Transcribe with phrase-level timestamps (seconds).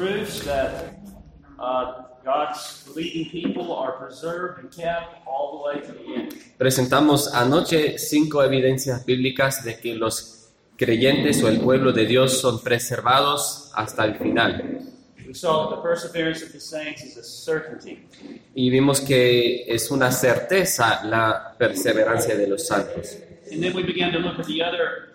[0.00, 0.96] proofs that
[1.58, 6.34] uh, God's leading people are preserved and kept all the way to the end.
[6.58, 12.62] Presentamos anoche cinco evidencias bíblicas de que los creyentes o el pueblo de Dios son
[12.62, 14.86] preservados hasta el final.
[15.26, 18.08] We saw that the perseverance of the saints is a certainty.
[18.54, 23.18] Y vimos que es una certeza la perseverancia de los santos.
[23.52, 25.09] And then we began to look at the other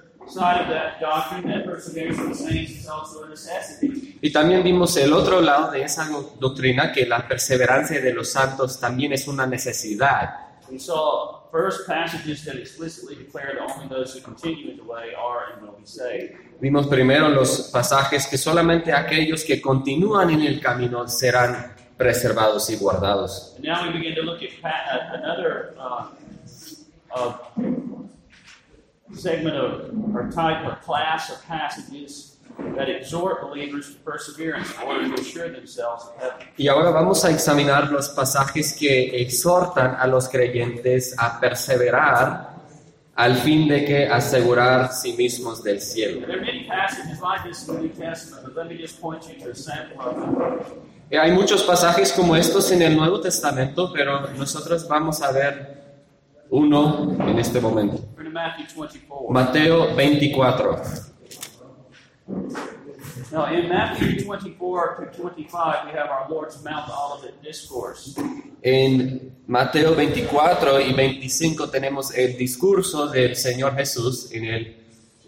[4.21, 6.07] Y también vimos el otro lado de esa
[6.39, 10.45] doctrina, que la perseverancia de los santos también es una necesidad.
[10.69, 15.13] We saw first passages that explicitly declare that only those who continue in the way
[15.15, 16.33] are and will be saved.
[16.59, 22.77] Vimos primero los pasajes que solamente aquellos que continúan en el camino serán preservados y
[22.77, 23.55] guardados.
[29.15, 32.37] Segment of, or type or class of passages
[32.77, 36.47] that exhort believers to perseverance in order to assure themselves of heaven.
[36.57, 42.55] Y ahora vamos a examinar los pasajes que exhortan a los creyentes a perseverar
[43.15, 46.19] al fin de que asegurar sí mismos del cielo.
[46.19, 49.01] And there are many passages like this in the New Testament, but let me just
[49.01, 50.95] point you to a sample of them.
[51.09, 55.83] Y Hay muchos pasajes como estos en el Nuevo Testamento, pero nosotros vamos a ver
[56.49, 57.99] uno en este momento.
[58.35, 59.31] Matthew 24.
[59.31, 61.05] Mateo 24.
[63.31, 68.13] Now, in Matthew 24 to 25, we have our Lord's Mount Olivet Discourse.
[68.61, 74.75] En Mateo 24 y 25 tenemos el discurso del Señor Jesús en el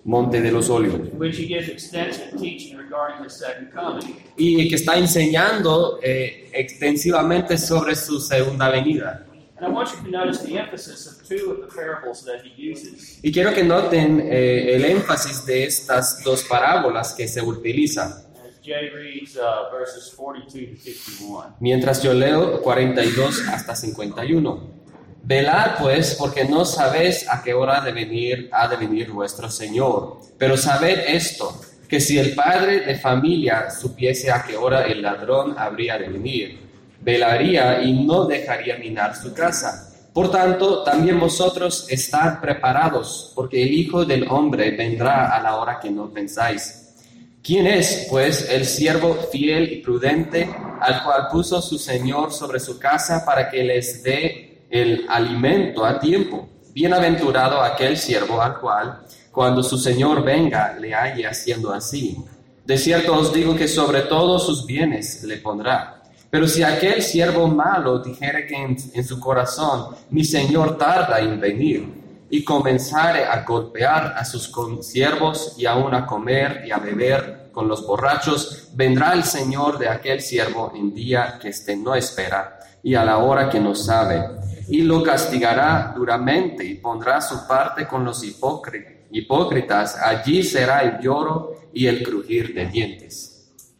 [0.03, 1.07] Monte de los Olivos.
[1.13, 4.17] which he gives extensive teaching regarding the second coming.
[4.35, 9.27] y que está enseñando eh, extensivamente sobre su segunda venida.
[9.57, 12.53] And I want you to notice the emphasis of two of the parables that he
[12.55, 13.19] uses.
[13.23, 18.11] Y quiero que noten eh, el énfasis de estas dos parábolas que se utilizan.
[18.11, 21.55] As Jay reads uh, verses 42 to 51.
[21.59, 24.77] Mientras yo leo 42 hasta 51.
[25.23, 30.19] Velad pues, porque no sabéis a qué hora de venir ha de venir vuestro Señor.
[30.37, 35.55] Pero sabed esto, que si el padre de familia supiese a qué hora el ladrón
[35.57, 36.66] habría de venir,
[37.07, 39.93] velaría y no dejaría minar su casa.
[40.13, 45.79] Por tanto, también vosotros estad preparados, porque el Hijo del Hombre vendrá a la hora
[45.79, 46.95] que no pensáis.
[47.41, 52.77] ¿Quién es, pues, el siervo fiel y prudente al cual puso su Señor sobre su
[52.77, 56.49] casa para que les dé el alimento a tiempo?
[56.73, 58.99] Bienaventurado aquel siervo al cual,
[59.31, 62.17] cuando su Señor venga, le halle haciendo así.
[62.65, 65.96] De cierto os digo que sobre todos sus bienes le pondrá.
[66.29, 71.97] Pero si aquel siervo malo dijere que en, su corazón, mi Señor tarda en venir,
[72.29, 77.69] y comenzare a golpear a sus consiervos y aun a comer y a beber con
[77.69, 82.95] los borrachos, vendrá el Señor de aquel siervo en día que éste no espera y
[82.95, 84.21] a la hora que no sabe,
[84.67, 89.95] y lo castigará duramente y pondrá su parte con los hipócri- hipócritas.
[89.95, 93.33] Allí será el lloro y el crujir de dientes.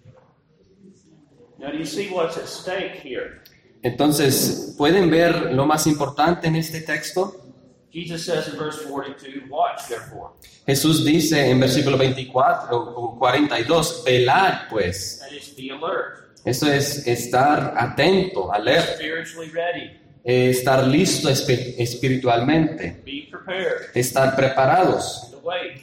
[0.06, 1.47] Now, do you see what's at stake here?
[3.84, 7.44] Entonces, ¿pueden ver lo más importante en este texto?
[7.92, 10.34] Jesus says in verse 42, Watch therefore.
[10.66, 15.20] Jesús dice en versículo 24 o 42, velad pues.
[15.22, 21.76] That is, be alert, Eso es estar atento, alerta, spiritually ready, eh, estar listo espi-
[21.78, 25.34] espiritualmente, be prepared, estar preparados,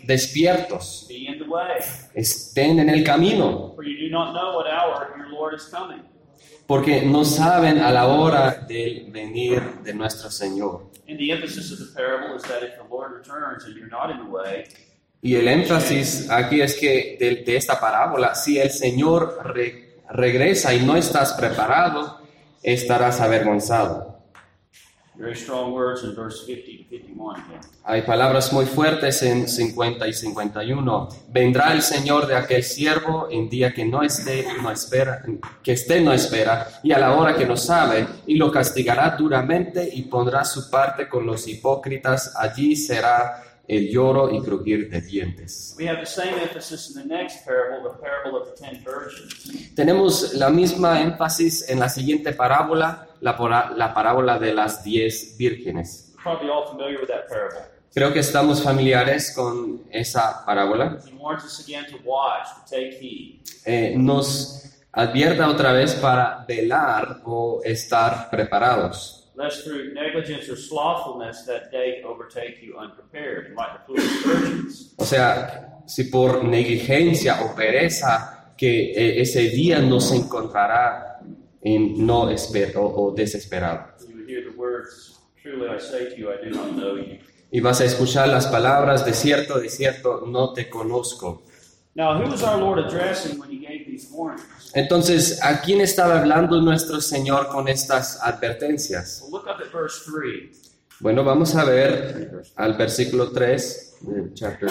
[0.05, 1.81] despiertos, be in the way,
[2.15, 3.75] estén en el camino,
[4.15, 6.03] for you do not know what hour your Lord is coming.
[6.67, 10.91] porque no saben a la hora del venir de nuestro Señor.
[11.09, 14.11] And the emphasis of the parable is that if the Lord returns and you're not
[14.11, 14.65] in the way,
[15.23, 20.75] Y el énfasis aquí es que de, de esta parábola, si el Señor re- regresa
[20.75, 22.21] y no estás preparado,
[22.63, 24.14] estarás avergonzado.
[25.17, 27.61] Very strong words in verse 50 to 51 again.
[27.85, 31.09] Hay palabras muy fuertes en 50 y 51.
[31.29, 35.23] Vendrá el Señor de aquel siervo en día que no esté, no espera,
[35.63, 39.89] que esté no espera, y a la hora que no sabe, y lo castigará duramente
[39.93, 42.35] y pondrá su parte con los hipócritas.
[42.37, 45.75] Allí será el lloro y crujir de dientes.
[45.79, 49.75] We have the same emphasis in the next parable, the parable of the ten virgins.
[49.75, 55.37] Tenemos la misma énfasis en la siguiente parábola, la, pora- la parábola de las diez
[55.39, 56.15] vírgenes.
[57.95, 60.99] Creo que estamos familiares con esa parábola.
[63.65, 69.21] Eh, nos advierta otra vez para velar o estar preparados.
[69.37, 74.95] lest through negligence or slothfulness that day overtake you unprepared, like the foolish virgins.
[74.97, 81.14] O sea, si por negligencia o pereza que eh, ese día no se encontrará
[81.65, 83.87] en no esper o, desesperado.
[84.07, 87.19] You would hear the words, Truly I say to you, I do not know you.
[87.51, 91.43] Y vas a escuchar las palabras, de cierto, de cierto, no te conozco.
[91.95, 94.73] Now, who was our Lord addressing when he gave these warnings?
[94.75, 99.21] Entonces, ¿a quién estaba hablando nuestro Señor con estas advertencias?
[99.23, 100.73] Well, look up at verse 3.
[101.01, 104.71] Bueno, vamos a ver al versículo 3 de, chapter-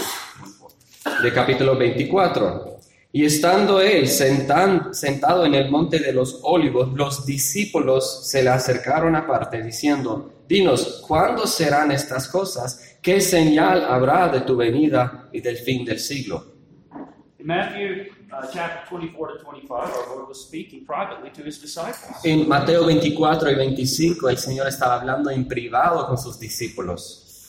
[1.22, 2.73] de capítulo 24.
[3.16, 8.50] Y estando él sentan- sentado en el monte de los olivos, los discípulos se le
[8.50, 12.98] acercaron aparte diciendo, Dinos, ¿cuándo serán estas cosas?
[13.04, 16.44] ¿Qué señal habrá de tu venida y del fin del siglo?
[17.38, 22.18] In Matthew uh, chapter 24 to 25, our Lord was speaking privately to his disciples.
[22.24, 27.46] En Mateo 24 y 25 el Señor estaba hablando en privado con sus discípulos.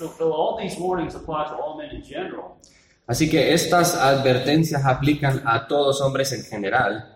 [3.07, 7.11] Así que estas advertencias aplican a todos hombres en general,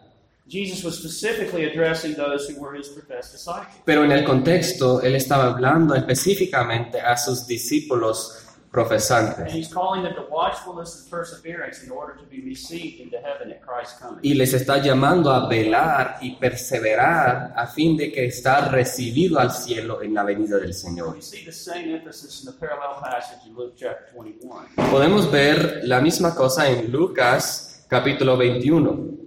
[0.50, 3.82] Jesus was specifically addressing those who were his professed disciples.
[3.84, 8.47] pero en el contexto Él estaba hablando específicamente a sus discípulos
[8.78, 13.50] profesantes he's calling them to watchfulness and perseverance in order to be received into heaven
[13.50, 14.20] at Christ's coming.
[14.22, 19.50] y les está llamando a velar y perseverar a fin de que estar recibido al
[19.50, 21.14] cielo en la venida del Señor.
[21.14, 24.90] We see the same emphasis in the parallel passage in Luke chapter 21.
[24.90, 29.18] Podemos ver la misma cosa en Lucas capítulo 21.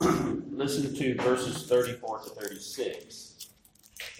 [0.56, 3.24] Listen to verses 34 to 36.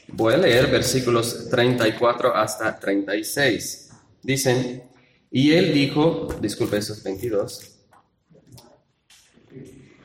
[0.09, 3.84] Voy a leer versículos 34 hasta 36.
[4.25, 4.83] Dicen,
[5.31, 7.77] y él dijo, disculpe esos 22,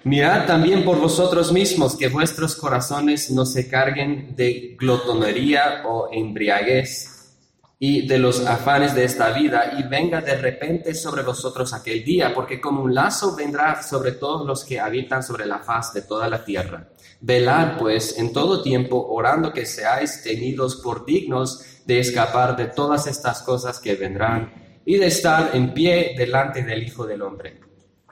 [0.04, 7.38] mirad también por vosotros mismos que vuestros corazones no se carguen de glotonería o embriaguez
[7.82, 12.34] y de los afanes de esta vida y venga de repente sobre vosotros aquel día,
[12.36, 16.28] porque como un lazo vendrá sobre todos los que habitan sobre la faz de toda
[16.28, 16.90] la tierra.
[17.22, 23.08] Velad pues en todo tiempo, orando que seáis tenidos por dignos de escapar de todas
[23.08, 24.54] estas cosas que vendrán
[24.86, 27.60] y de estar en pie delante del Hijo del Hombre.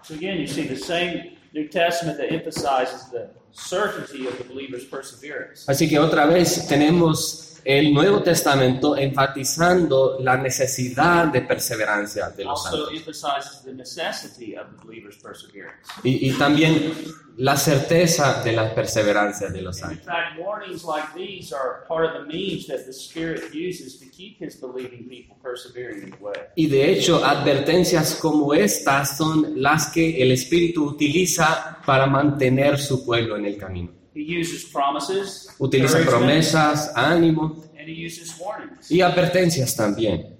[0.01, 4.85] So again, you see the same New Testament that emphasizes the certainty of the believer's
[4.85, 5.65] perseverance.
[5.67, 12.65] Así que otra vez tenemos el Nuevo Testamento enfatizando la necesidad de perseverancia de los
[12.65, 12.93] Also santos.
[12.97, 15.75] emphasizes the necessity of the believer's perseverance.
[16.03, 16.93] Y, y también
[17.35, 20.05] la certeza de la perseverancia de los santos.
[20.05, 24.39] fact, warnings like these are part of the means that the Spirit uses to keep
[24.39, 26.33] His believing people persevering in the way.
[26.55, 33.05] Y de hecho, advertencias como estas son las que el Espíritu utiliza para mantener su
[33.05, 33.91] pueblo en el camino.
[34.17, 38.89] He uses promises, Utiliza promesas, ánimo and He uses warnings.
[38.89, 40.37] y advertencias también.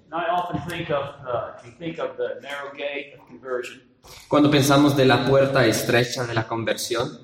[4.26, 7.20] Cuando pensamos de la puerta estrecha de la conversión,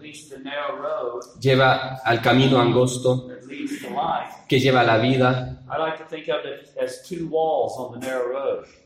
[1.40, 3.28] lleva al camino angosto
[4.48, 5.62] que lleva a la vida.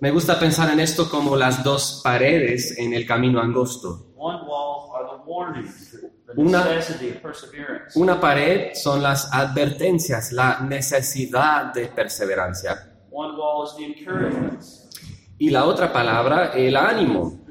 [0.01, 4.08] Me gusta pensar en esto como las dos paredes en el camino angosto.
[4.19, 5.93] One wall are the warnings,
[6.27, 7.97] the Una- necessity of perseverance.
[7.97, 12.95] Una pared son las advertencias, la necesidad de perseverancia.
[13.13, 14.61] One wall is the encouragement,
[15.39, 17.45] Y la otra palabra, el ánimo,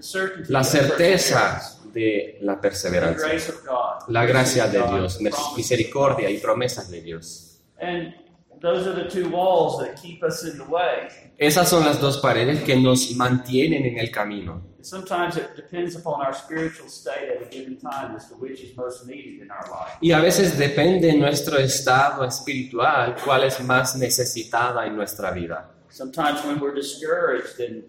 [0.50, 1.62] la certeza
[1.94, 5.20] de la perseverancia, grace of God, la gracia de Dios,
[5.56, 7.62] misericordia y promesas de Dios.
[7.80, 8.14] And
[8.62, 11.08] those are the two walls that keep us in the way.
[11.38, 14.67] Esas son las dos paredes que nos mantienen en el camino.
[14.88, 18.74] Sometimes it depends upon our spiritual state at a given time as to which is
[18.78, 19.98] most needed in our life.
[20.02, 25.70] Y a veces depende nuestro estado espiritual cuál es más necesitada en nuestra vida.
[25.90, 27.84] Sometimes when we're discouraged and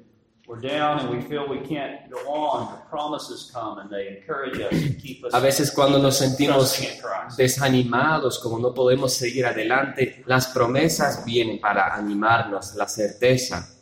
[0.48, 4.58] we're down and we feel we can't go on, the promises come and they encourage
[4.58, 6.80] us and keep us A veces cuando nos sentimos
[7.36, 13.77] desanimados, como no podemos seguir adelante, las promesas vienen para animarnos, la certeza.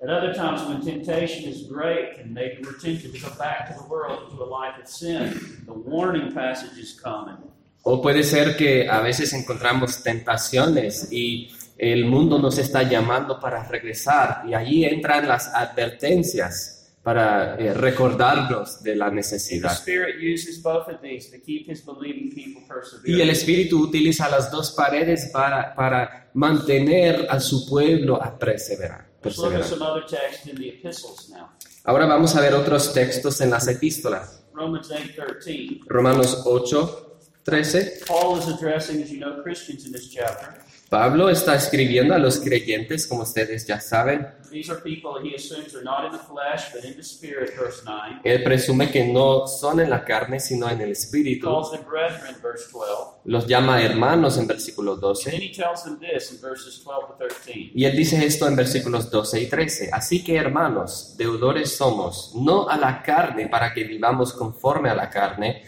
[0.00, 3.74] At other times when temptation is great and maybe we're tempted to go back to
[3.82, 7.38] the world, to a life of sin, the warning come and
[7.82, 13.64] O puede ser que a veces encontramos tentaciones y el mundo nos está llamando para
[13.64, 19.72] regresar y allí entran las advertencias para eh, recordarnos de la the necesidad.
[19.72, 22.62] Spirit uses both of these to keep His believing people
[23.06, 23.30] Y el.
[23.30, 29.07] Espíritu utiliza las dos paredes para, para mantener a su pueblo a perseverar.
[29.24, 29.64] Let's look at perseverar.
[29.64, 31.50] some other texts in the epistles now.
[31.84, 34.42] Ahora vamos a ver otros textos en las epístolas.
[34.52, 35.80] Romans 8:13.
[35.88, 38.04] Romanos 8, 13.
[38.06, 40.62] Paul is addressing, as you know, Christians in this chapter.
[40.88, 44.26] Pablo está escribiendo a los creyentes, como ustedes ya saben.
[44.50, 47.82] These are people he assumes are not in the flesh, but in the spirit, verse
[47.84, 48.22] 9.
[48.24, 51.46] Él presume que no son en la carne, sino en el espíritu.
[51.46, 53.18] calls them brethren, verse 12.
[53.26, 55.30] Los llama hermanos en versículo And 12.
[55.30, 57.72] then he tells them this in verses 12 to 13.
[57.74, 59.90] Y él dice esto en versículos 12 y 13.
[59.92, 65.10] Así que hermanos, deudores somos, no a la carne para que vivamos conforme a la
[65.10, 65.62] carne,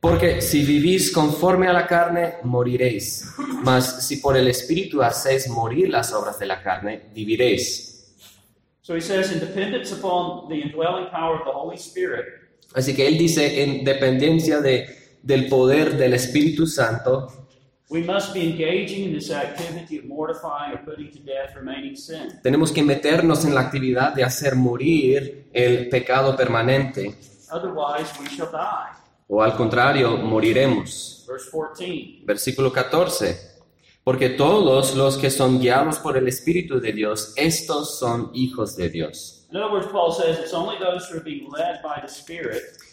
[0.00, 3.34] porque si vivís conforme a la carne, moriréis.
[3.62, 7.92] Mas si por el Espíritu hacéis morir las obras de la carne, viviréis.
[8.82, 12.24] So he says, in dependence upon the indwelling power of the Holy Spirit,
[12.74, 14.86] Así que él dice, en dependencia de,
[15.22, 17.26] del poder del Espíritu Santo,
[17.88, 22.40] we must be engaging in this activity of mortifying or putting to death remaining sin.
[22.42, 27.14] tenemos que meternos en la actividad de hacer morir el pecado permanente,
[27.50, 28.92] Otherwise, we shall die.
[29.28, 31.24] O al contrario, moriremos.
[31.28, 32.20] Verse 14.
[32.24, 33.56] Versículo 14.
[34.04, 38.88] Porque todos los que son guiados por el Espíritu de Dios, estos son hijos de
[38.88, 39.48] Dios.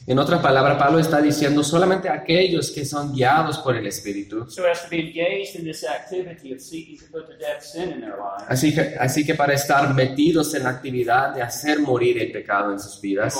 [0.05, 4.45] En otras palabras, Pablo está diciendo solamente aquellos que son guiados por el Espíritu.
[4.50, 7.89] so as to be engaged in this activity of seeking to put to death sin
[7.91, 11.79] in their lives, Así que, así que para estar metidos en la actividad de hacer
[11.79, 13.33] morir el pecado en sus vidas,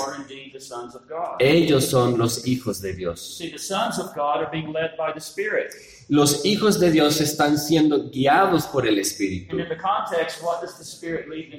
[1.38, 3.36] ellos son los hijos de Dios.
[3.36, 5.70] See, the sons of God are being led by the Spirit.
[6.08, 9.56] Los hijos de Dios están siendo guiados por el Espíritu.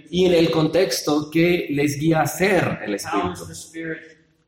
[0.09, 3.45] Y en el contexto que les guía a hacer el Espíritu.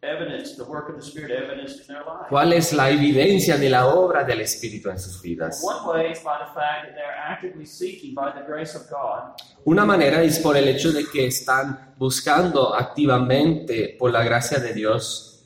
[0.01, 2.29] Is the Spirit evidence, the work of the Spirit evidenced in their lives?
[2.29, 5.61] ¿Cuál es la evidencia de la obra del Espíritu en sus vidas?
[5.63, 9.35] One way is by the fact that they're actively seeking, by the grace of God,
[9.65, 14.73] Una manera es por el hecho de que están buscando activamente, por la gracia de
[14.73, 15.45] Dios,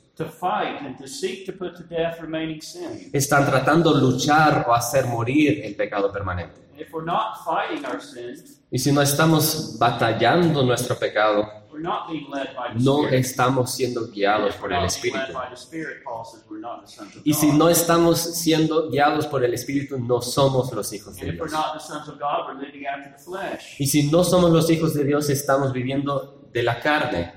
[3.12, 6.60] están tratando de luchar o hacer morir el pecado permanente.
[6.72, 8.36] And if we're not fighting our sin,
[8.70, 11.61] Y si no estamos batallando nuestro pecado,
[12.78, 15.32] no estamos siendo guiados por el Espíritu.
[17.24, 21.50] Y si no estamos siendo guiados por el Espíritu, no somos los hijos de Dios.
[23.78, 27.34] Y si no somos los hijos de Dios, estamos viviendo de la carne.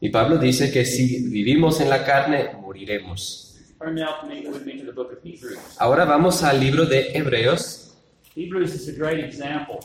[0.00, 3.42] Y Pablo dice que si vivimos en la carne, moriremos.
[5.78, 7.82] Ahora vamos al libro de Hebreos.
[8.36, 9.80] Hebrews is a great example.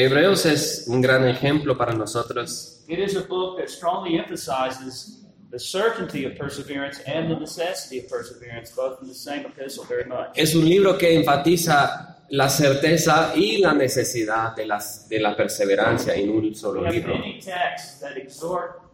[0.00, 2.84] Hebreos es un gran ejemplo para nosotros.
[2.86, 8.08] It is a book that strongly emphasizes the certainty of perseverance and the necessity of
[8.08, 10.28] perseverance, both in the same epistle, very much.
[10.36, 16.14] Es un libro que enfatiza la certeza y la necesidad de, las, de la perseverancia
[16.14, 17.14] en un solo libro.
[17.18, 18.87] many texts that exhort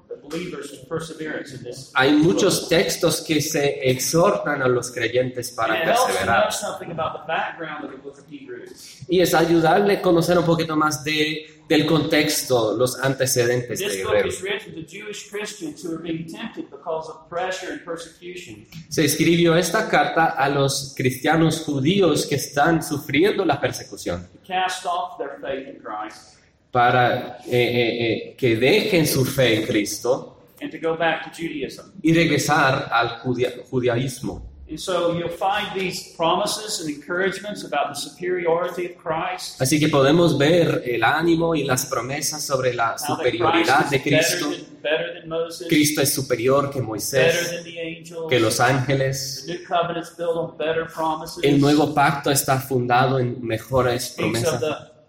[1.94, 6.48] Hay muchos textos que se exhortan a los creyentes para perseverar.
[9.08, 14.34] Y es ayudarle a conocer un poquito más de, del contexto, los antecedentes de Hebreos.
[14.34, 18.66] is written to Jewish Christians who are being tempted because of pressure and persecution.
[18.88, 24.28] Se escribió esta carta a los cristianos judíos que están sufriendo la persecución
[26.74, 31.30] para eh, eh, eh, que dejen su fe en Cristo and to go back to
[31.30, 31.92] Judaism.
[32.02, 34.50] y regresar al judia- judaísmo.
[34.68, 39.88] And so you'll find these promises and encouragements about the superiority of Christ, Así que
[39.88, 44.50] podemos ver el ánimo y las promesas sobre la superioridad de Cristo.
[45.68, 47.62] Cristo es superior que Moisés,
[48.28, 49.46] que los ángeles.
[51.42, 54.60] El nuevo pacto está fundado en mejores promesas.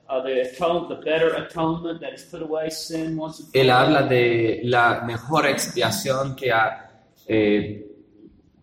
[0.07, 3.69] The, the, atone, the better atonement that has put away sin once and for Él
[3.69, 6.89] habla de la mejor expiación que ha
[7.27, 7.85] eh,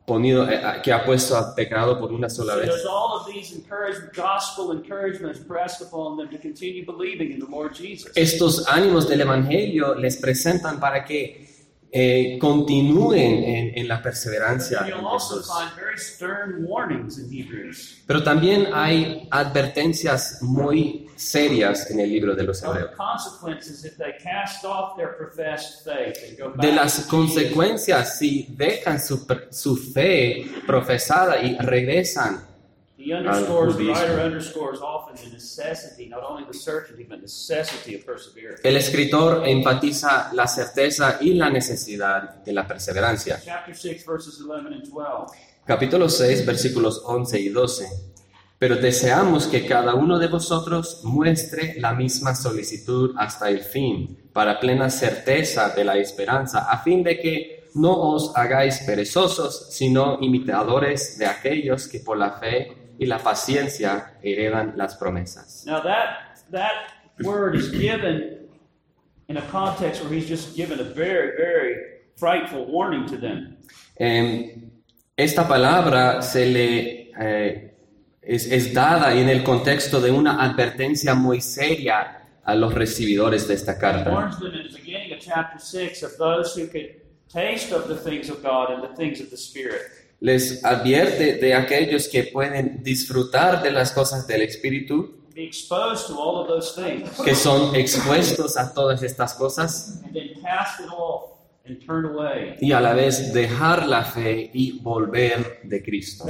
[0.05, 2.71] ponido, eh, que ha puesto al pecado por una sola So vez.
[8.15, 11.42] Estos ánimos del Evangelio les presentan para que
[11.95, 15.05] eh, continúen en, en la perseverancia And en
[18.07, 22.91] Pero también hay advertencias muy serias en el libro de los Hebreos.
[22.93, 28.19] the consequences if they cast off their professed faith and go back De las consecuencias
[28.19, 32.52] si dejan su, su fe profesada y regresan
[33.05, 38.07] He underscores, the writer underscores often the necessity, not only the certainty, but necessity of
[38.07, 38.61] perseverance.
[38.63, 43.41] El escritor enfatiza la certeza y la necesidad de la perseverancia.
[43.45, 45.37] Chapter 6, verses 11 and 12.
[45.67, 47.89] Capítulo 6, versículos 11 y 12.
[48.61, 54.61] Pero deseamos que cada uno de vosotros muestre la misma solicitud hasta el fin, para
[54.61, 61.19] plena certeza de la esperanza, a fin de que no os hagáis perezosos, sino imitadores
[61.19, 65.65] de aquellos que por la fe y la paciencia heredan las promesas.
[65.67, 66.93] Now that that
[67.25, 68.49] word is given
[69.29, 71.75] in a context where he's just given a very, very
[72.17, 73.57] frightful warning to them.
[73.97, 74.71] Em,
[75.17, 77.75] esta palabra se le eh,
[78.23, 83.55] es, es dada en el contexto de una advertencia muy seria a los recibidores de
[83.55, 84.31] esta carta.
[87.29, 90.02] taste of the things of God and the things of the Spirit.
[90.23, 98.57] Les advierte de aquellos que pueden disfrutar de las cosas del Espíritu, que son expuestos
[98.57, 100.01] a todas estas cosas
[102.61, 106.25] y a la vez dejar la fe y volver de Cristo.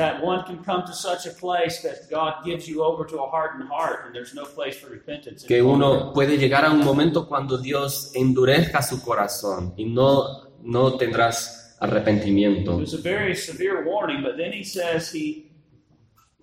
[5.47, 10.97] Que uno puede llegar a un momento cuando Dios endurezca su corazón y no, no
[10.97, 12.79] tendrás It arrepentimiento.
[12.79, 15.51] was a very severe warning, but then he says he,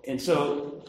[0.07, 0.83] and so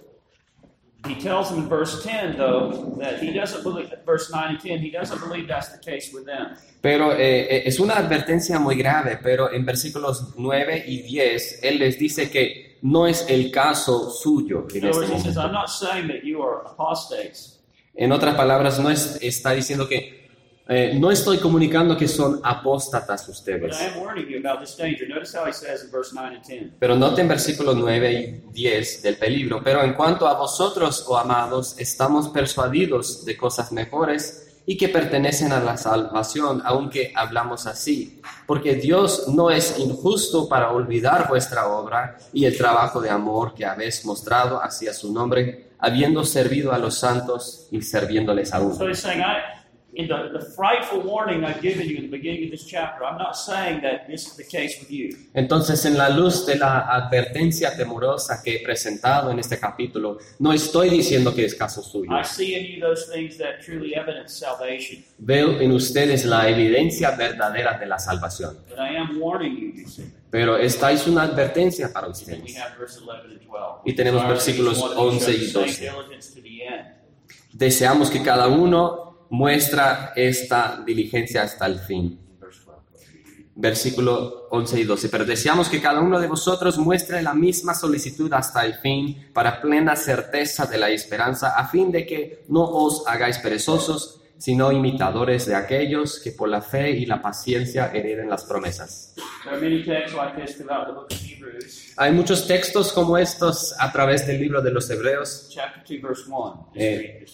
[1.06, 4.78] he tells them in verse 10, though, that he doesn't believe, verse 9 and 10,
[4.80, 6.56] he doesn't believe that's the case with them.
[6.82, 11.78] Pero eh, eh, es una advertencia muy grave, pero en versículos 9 y 10, Él
[11.78, 15.36] les dice que no es el caso suyo en In other este words, he says,
[15.36, 15.60] I'm momento.
[15.60, 17.60] not saying that you are apostates.
[17.94, 20.19] En otras palabras, no es- está diciendo que
[20.72, 23.76] eh, no estoy comunicando que son apóstatas ustedes.
[23.80, 25.08] I am warning you about this danger.
[25.08, 26.76] Notice how he says in verse 9 and 10.
[26.78, 29.62] Pero noten versículos 9 y 10 del peligro.
[29.64, 35.50] Pero en cuanto a vosotros, oh amados, estamos persuadidos de cosas mejores y que pertenecen
[35.50, 38.20] a la salvación, aunque hablamos así.
[38.46, 43.66] Porque Dios no es injusto para olvidar vuestra obra y el trabajo de amor que
[43.66, 48.76] habéis mostrado hacia su nombre, habiendo servido a los santos y serviéndoles aún.
[48.76, 48.86] So
[49.94, 53.18] in the, the frightful warning I've given you in the beginning of this chapter, I'm
[53.18, 55.16] not saying that this is the case with you.
[55.34, 60.52] Entonces, en la luz de la advertencia temorosa que he presentado en este capítulo, no
[60.52, 62.10] estoy diciendo que es caso suyo.
[62.12, 65.04] I see in you those things that truly evidence salvation.
[65.18, 68.58] Veo en ustedes la evidencia verdadera de la salvación.
[68.68, 70.04] But I am warning you, you see.
[70.30, 72.56] Pero esta es una advertencia para then we ustedes.
[72.56, 73.80] have verse 11 and 12.
[73.84, 75.72] Y tenemos versículos we want to 11 y show the 12.
[75.72, 76.86] same diligence to the end.
[77.52, 82.20] Deseamos que cada uno muestra esta diligencia hasta el fin.
[82.38, 83.06] Verse 12.
[83.54, 85.08] Versículo 11 y 12.
[85.08, 89.60] Pero deseamos que cada uno de vosotros muestre la misma solicitud hasta el fin, para
[89.60, 95.46] plena certeza de la esperanza, a fin de que no os hagáis perezosos, sino imitadores
[95.46, 99.14] de aquellos que por la fe y la paciencia hereden las promesas.
[101.96, 105.48] Hay muchos textos como estos a través del libro de los Hebreos.
[105.50, 106.70] Chapter 2, verse 1.
[106.72, 107.26] Just Eh,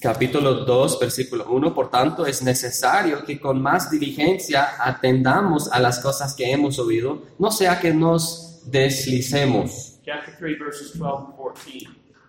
[0.00, 1.74] Capítulo 2, versículo 1.
[1.74, 7.22] Por tanto, es necesario que con más diligencia atendamos a las cosas que hemos oído,
[7.38, 9.98] no sea que nos deslicemos.
[10.04, 11.88] Chapter 3, verses 12 and 14.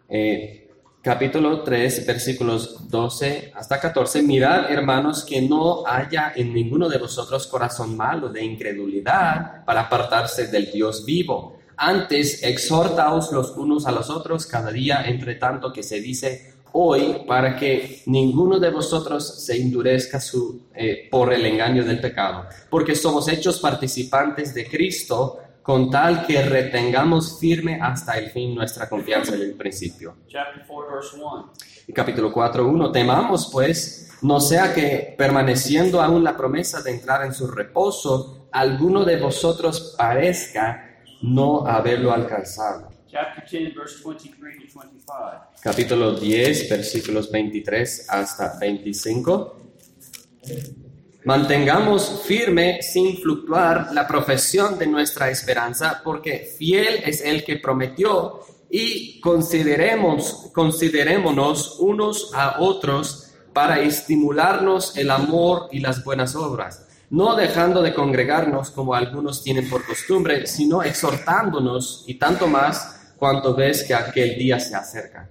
[0.09, 0.67] Eh,
[1.03, 4.23] capítulo 3, versículos 12 hasta 14.
[4.23, 10.47] Mirad, hermanos, que no haya en ninguno de vosotros corazón malo de incredulidad para apartarse
[10.47, 11.59] del Dios vivo.
[11.77, 17.23] Antes, exhortaos los unos a los otros cada día, entre tanto que se dice hoy,
[17.27, 22.45] para que ninguno de vosotros se endurezca su, eh, por el engaño del pecado.
[22.69, 28.89] Porque somos hechos participantes de Cristo, con tal que retengamos firme hasta el fin nuestra
[28.89, 30.15] confianza en el principio.
[30.27, 31.53] Chapter 4, verse 1.
[31.87, 32.91] Y capítulo 4, 1.
[32.91, 39.05] Temamos, pues, no sea que permaneciendo aún la promesa de entrar en su reposo, alguno
[39.05, 42.89] de vosotros parezca no haberlo alcanzado.
[43.11, 45.61] Chapter 10, verse 23 to 25.
[45.63, 49.57] Capítulo 10, versículos 23 hasta 25.
[51.25, 58.41] Mantengamos firme sin fluctuar la profesión de nuestra esperanza, porque fiel es el que prometió,
[58.69, 67.35] y consideremos, considerémonos unos a otros para estimularnos el amor y las buenas obras, no
[67.35, 73.83] dejando de congregarnos como algunos tienen por costumbre, sino exhortándonos y tanto más cuanto ves
[73.83, 75.29] que aquel día se acerca.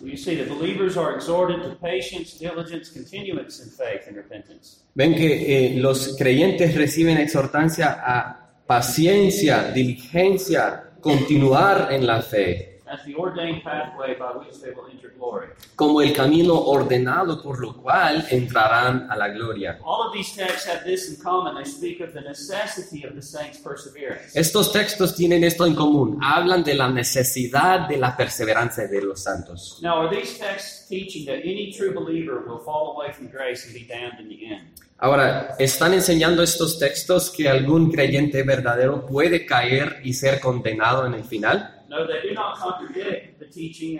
[0.00, 4.84] You see, the believers are exhorted to patience, diligence, continuance in faith and repentance.
[4.94, 13.04] Ven que eh, los creyentes reciben exhortancia a paciencia, diligencia, continuar en la fe, as
[13.04, 15.48] the ordained pathway by which they will enter glory.
[15.76, 19.78] como el camino ordenado por lo cual entrarán a la gloria.
[19.84, 21.54] All of these texts have this in common.
[21.56, 24.34] They speak of the necessity of the saints' perseverance.
[24.34, 29.22] Estos textos tienen esto en común, hablan de la necesidad de la perseverancia de los
[29.22, 29.78] santos.
[29.82, 33.74] Now, are these texts teaching that any true believer will fall away from grace and
[33.74, 34.68] be damned in the end?
[35.00, 41.14] Ahora, ¿están enseñando estos textos que algún creyente verdadero puede caer y ser condenado en
[41.14, 41.77] el final?
[41.88, 43.98] No, they do not contradict the teaching,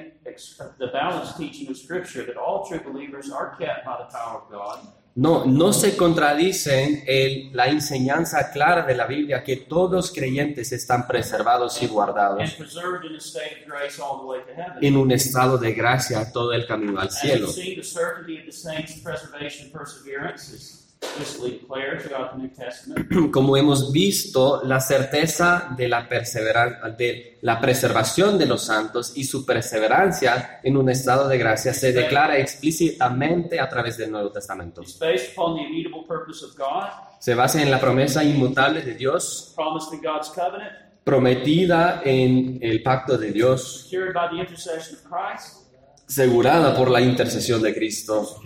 [0.79, 4.51] the balanced teaching of Scripture that all true believers are kept by the power of
[4.51, 4.79] God
[5.14, 11.09] No, no se contradicen el- la enseñanza clara de la Biblia que todos creyentes están
[11.09, 14.79] preservados y guardados and preserved in a state of grace all the way to heaven.
[14.85, 17.48] en un estado de gracia todo el camino al cielo.
[23.32, 26.02] Como hemos visto, la certeza de la,
[26.96, 31.92] de la preservación de los santos y su perseverancia en un estado de gracia se
[31.92, 34.82] declara explícitamente a través del Nuevo Testamento.
[37.18, 39.54] Se basa en la promesa inmutable de Dios,
[41.04, 43.88] prometida en el pacto de Dios,
[46.09, 48.40] asegurada por la intercesión de Cristo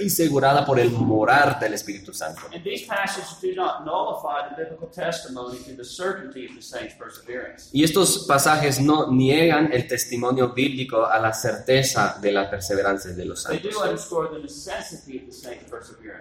[0.00, 2.42] y asegurada por el morar del Espíritu Santo.
[7.72, 13.24] Y estos pasajes no niegan el testimonio bíblico a la certeza de la perseverancia de
[13.24, 14.08] los They santos.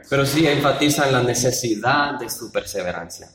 [0.09, 3.29] pero sí enfatizan la necesidad de su perseverancia.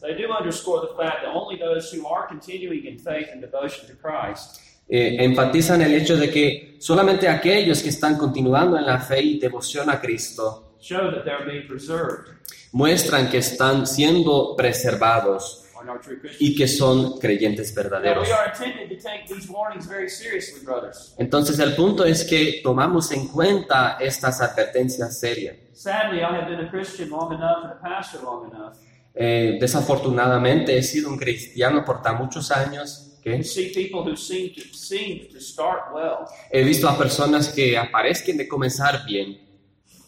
[4.94, 9.38] Eh, enfatizan el hecho de que solamente aquellos que están continuando en la fe y
[9.38, 12.28] devoción a Cristo show that they're being preserved
[12.72, 15.64] muestran que están siendo preservados
[16.02, 18.28] true y que son creyentes Now, verdaderos.
[18.28, 21.14] we are intended to take these warnings very seriously, brothers.
[21.16, 25.57] Entonces el punto es que tomamos en cuenta estas advertencias serias.
[25.72, 28.74] Sadly, I have been a Christian long enough and a pastor long enough
[29.14, 34.16] Eh, desafortunadamente he sido un cristiano por tan muchos años que to see people who
[34.16, 39.38] seem to seem to start well, he visto a personas que aparezcan de comenzar bien,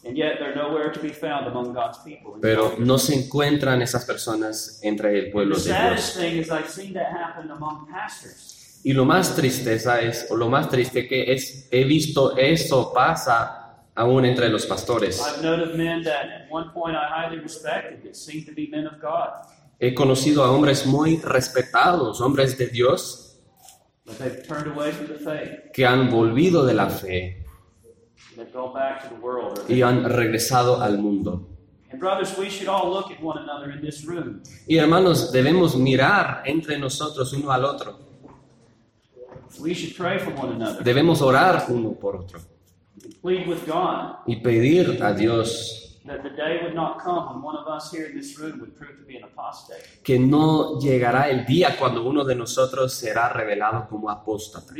[0.05, 2.33] and yet they're nowhere to be found among God's people.
[2.41, 5.75] pero no se encuentran esas personas entre el the pueblo de Dios.
[5.77, 8.51] saddest thing is I've seen that happen among pastors.
[8.83, 13.81] Y lo más tristeza es, o lo más triste que es, he visto eso pasa
[13.95, 15.19] aún entre los pastores.
[19.79, 23.39] He conocido a hombres muy respetados, hombres de Dios,
[24.05, 25.71] but they've turned away from the faith.
[25.73, 27.45] que han volvido de la fe
[28.35, 29.59] They've gone back to the world.
[29.69, 31.47] y han regresado al mundo.
[34.67, 37.99] Y hermanos, debemos mirar entre nosotros uno al otro.
[39.59, 42.39] We should pray for one another Debemos orar uno por otro
[43.05, 47.41] and plead with God y pedir a Dios that the day would not come when
[47.41, 50.01] one of us here in this room would prove to be an apostate.
[50.03, 54.73] que no llegará el día cuando uno de nosotros será revelado como apóstata.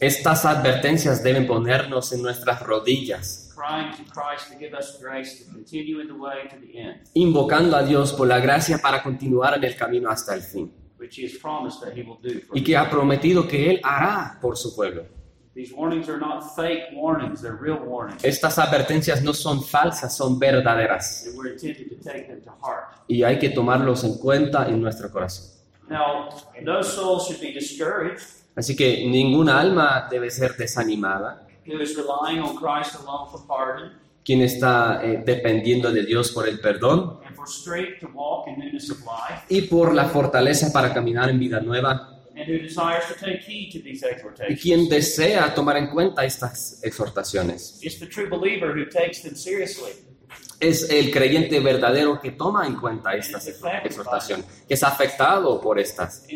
[0.00, 3.54] Estas advertencias deben ponernos en nuestras rodillas,
[7.14, 11.18] invocando a Dios por la gracia para continuar en el camino hasta el fin, which
[11.18, 14.38] He has promised that He will do for y que ha prometido que Él hará
[14.40, 15.13] por su pueblo.
[15.54, 18.24] These warnings are not fake warnings, they're real warnings.
[18.24, 22.86] Estas advertencias no son falsas, son verdaderas, And we're intended to take them to heart.
[23.06, 25.46] y hay que tomarlos en cuenta en nuestro corazón.
[25.88, 26.30] Now,
[26.62, 28.24] no soul should be discouraged
[28.56, 31.46] Así que ninguna alma debe ser desanimada.
[31.66, 33.92] who is relying on Christ alone for pardon
[34.24, 38.58] Quien está eh, dependiendo de Dios por el perdón and for strength to walk in
[38.58, 43.04] newness of life, y por la fortaleza para caminar en vida nueva, and who desires
[43.08, 44.04] to take heed to these
[44.48, 47.78] y quien desea tomar en cuenta estas exhortaciones.
[47.82, 49.92] It's the true believer who takes them seriously.
[50.58, 56.26] Es el creyente verdadero que toma en cuenta estas exhortaciones, que es afectado por estas.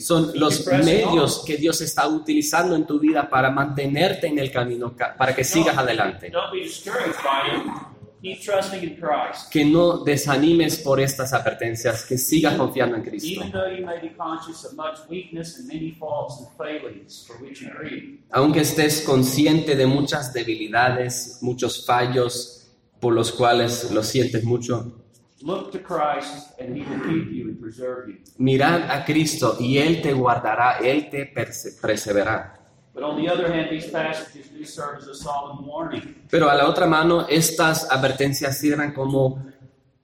[0.00, 4.96] Son los medios que Dios está utilizando en tu vida para mantenerte en el camino,
[4.96, 6.32] ca- para que sigas adelante.
[9.50, 13.28] Que no desanimes por estas advertencias, que sigas confiando en Cristo.
[13.40, 17.36] Even though you may be conscious of much weakness and many faults and failings for
[17.42, 24.02] which you grieve, Aunque estés consciente de muchas debilidades, muchos fallos por los cuales lo
[24.02, 25.02] sientes mucho,
[25.42, 28.18] look to Christ and He will keep you and preserve you.
[28.38, 31.78] mirad a Cristo y Él te guardará, Él te perse-
[32.96, 33.00] preservará.
[33.00, 36.54] But on the other hand, these passages do serve as a solemn warning Pero a
[36.54, 39.38] la otra mano, estas advertencias sirven como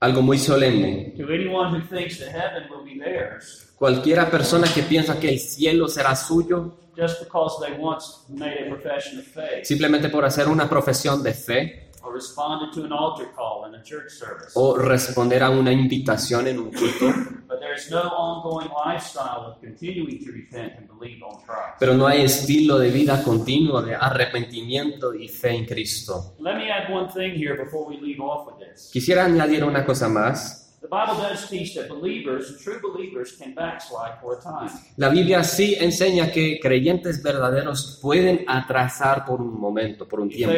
[0.01, 1.15] algo muy solemne.
[1.17, 5.39] to anyone who thinks that heaven will be theirs Cualquiera persona que piensa que el
[5.41, 10.47] cielo será suyo just because they once made a profession of faith simplemente por hacer
[10.49, 14.53] una profesión de fe or responded to an altar call in a church service.
[14.55, 17.07] o responder a una invitación en un culto,
[17.49, 21.79] But there there's no ongoing lifestyle of continuing to repent and believe on Christ.
[21.79, 26.35] Pero no hay estilo de vida continuo de arrepentimiento y fe en Cristo.
[26.39, 28.91] Let me add one thing here before we leave off with this.
[28.93, 30.62] Quisiera añadir una cosa más.
[30.83, 34.69] The Bible does teach that believers, true believers, can backslide for a time.
[34.97, 40.57] La Biblia sí enseña que creyentes verdaderos pueden atrasar por un momento, por un tiempo.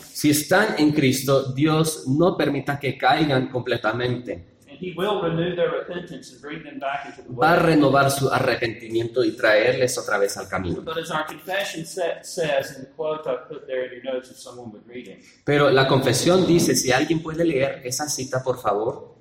[0.00, 4.53] Si están en Cristo, Dios no permita que caigan completamente.
[4.74, 8.10] And He will renew their repentance and bring them back into the Va a renovar
[8.10, 10.82] su arrepentimiento y traerles otra vez al camino.
[10.82, 14.30] But as our confession sa- says in the quote I put there in your notes
[14.30, 18.42] if someone would read it, Pero la confesión dice, si alguien puede leer esa cita,
[18.42, 19.14] por favor.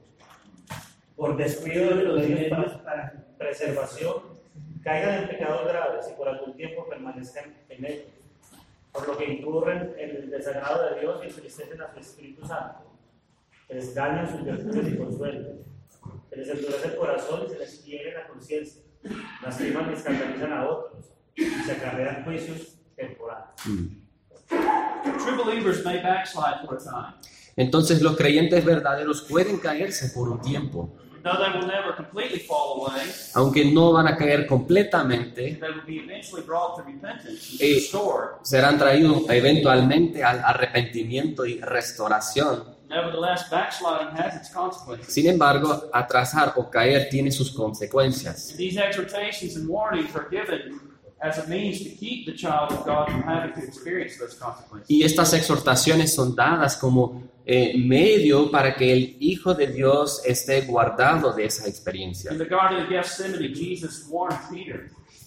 [1.15, 4.15] por descuido de los medios para preservación,
[4.83, 8.05] caigan en pecados graves y por algún tiempo permanezcan en ellos,
[8.91, 12.79] por lo que incurren en el desagrado de Dios y entristecen a su Espíritu Santo,
[13.69, 15.47] les dañan sus virtudes y consuelos,
[16.29, 18.81] que les endurece el corazón y se les hiere la conciencia,
[19.41, 23.49] lastiman y escandalizan a otros y se acarrean juicios temporales.
[24.47, 27.15] true believers may backslide for a time.
[27.55, 30.89] Entonces los creyentes verdaderos pueden caerse por un tiempo,
[31.23, 33.01] Though they will never completely fall away,
[33.35, 37.75] aunque no van a caer completamente, they will be eventually brought to repentance and Eh,
[37.75, 38.29] restored.
[38.43, 42.72] serán traídos eventualmente al arrepentimiento y restauración.
[42.93, 45.13] Nevertheless, backsliding has its consequences.
[45.13, 48.51] Sin embargo, atrasar o caer tiene sus consecuencias.
[48.51, 50.79] And these exhortations and warnings are given
[51.19, 54.89] as a means to keep the child of God from having to experience those consequences.
[54.89, 60.61] Y estas exhortaciones son dadas como eh, medio para que el Hijo de Dios esté
[60.61, 62.31] guardado de esa experiencia.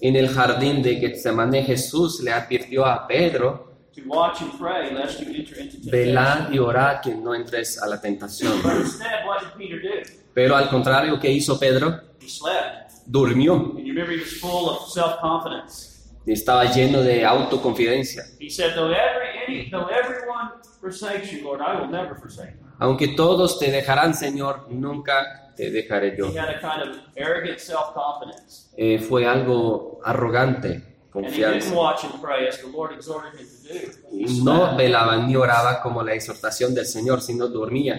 [0.01, 5.21] En el jardín de Getsemaní Jesús le advirtió a Pedro, to watch and pray lest
[5.21, 5.91] you enter into temptation.
[5.91, 8.63] velad y orad que no entres a la tentación.
[8.63, 10.09] But instead, what did Peter do?
[10.35, 12.01] Pero al contrario, ¿qué hizo Pedro?
[12.21, 12.93] He slept.
[13.07, 13.55] Durmió.
[13.77, 15.95] And you remember he was full of self-confidence.
[16.27, 18.25] Estaba lleno de autoconfidencia.
[18.41, 22.67] He said, though, every, any, though everyone forsakes you, Lord, I will never forsake you.
[22.81, 26.27] Aunque todos te dejarán, Señor, nunca te dejaré yo.
[26.27, 28.71] He had a kind of arrogant self-confidence.
[28.77, 31.59] Eh, fue algo arrogante, confianza.
[31.59, 33.79] didn't watch and pray as the Lord exhorted him to do.
[34.13, 37.97] He Y no velaba ni oraba como la exhortación del Señor, sino dormía.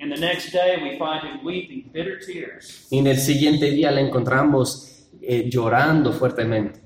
[0.00, 3.90] And the next day we find him weeping bitter tears Y en el siguiente día
[3.90, 6.80] le encontramos eh, llorando fuertemente,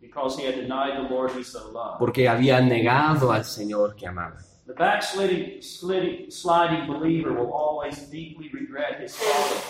[0.00, 1.98] because he had denied the Lord he so loved.
[1.98, 4.36] porque había negado al Señor que amaba.
[4.66, 9.60] The backsliding sliding, sliding believer will always deeply regret his folly.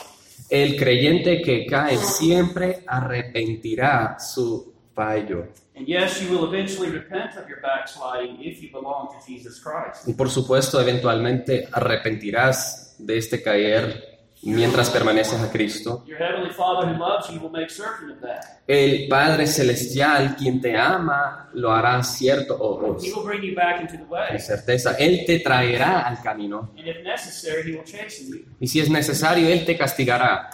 [0.50, 5.46] El creyente que cae siempre arrepentirá su fallo.
[5.74, 10.06] And yes, you will eventually repent of your backsliding if you belong to Jesus Christ.
[10.06, 14.10] Y por supuesto, eventualmente arrepentirás de este caer
[14.42, 16.04] mientras permaneces a Cristo.
[16.06, 18.60] Your heavenly Father who loves you will make certain of that.
[18.66, 23.54] El Padre Celestial, quien te ama, lo hará cierto o, o He will bring you
[23.54, 24.28] back into the way.
[24.28, 24.96] con certeza.
[24.98, 26.70] Él te traerá al camino.
[26.76, 28.44] And if necessary, he will chasten you.
[28.60, 30.50] Y si es necesario, Él te castigará.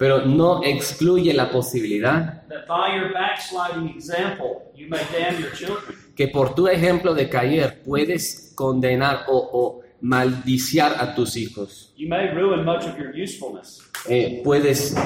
[0.00, 5.94] Pero no excluye la posibilidad that by your backsliding example, you may damn your children.
[6.16, 11.92] que por tu ejemplo de caer puedes condenar o, o maldiciar a tus hijos.
[11.98, 13.82] You may ruin much of your usefulness.
[14.08, 14.96] Eh, puedes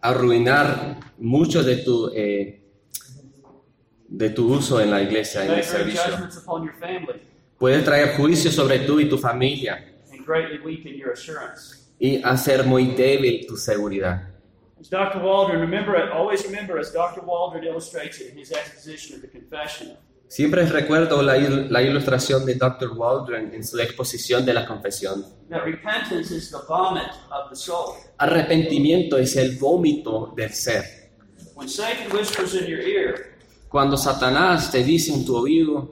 [0.00, 2.62] arruinar mucho de tu, eh,
[4.06, 6.12] de tu uso en la iglesia, en el servicio.
[7.58, 9.84] Puede traer juicio sobre tú y tu familia
[11.98, 14.22] y hacer muy débil tu seguridad.
[14.80, 15.20] As Dr.
[15.22, 17.22] Waldron, remember, always remember, as Dr.
[17.24, 19.96] Waldron illustrates it in his exposition of the confession,
[20.30, 22.90] Siempre recuerdo la, il- la ilustración de Dr.
[22.94, 25.24] Waldron en su exposición de la confesión.
[25.48, 27.94] that repentance is the vomit of the soul.
[28.18, 30.84] Arrepentimiento es el vómito del ser.
[31.54, 33.34] When Satan whispers in your ear,
[33.70, 35.90] Cuando Satanás te dice en tu oído,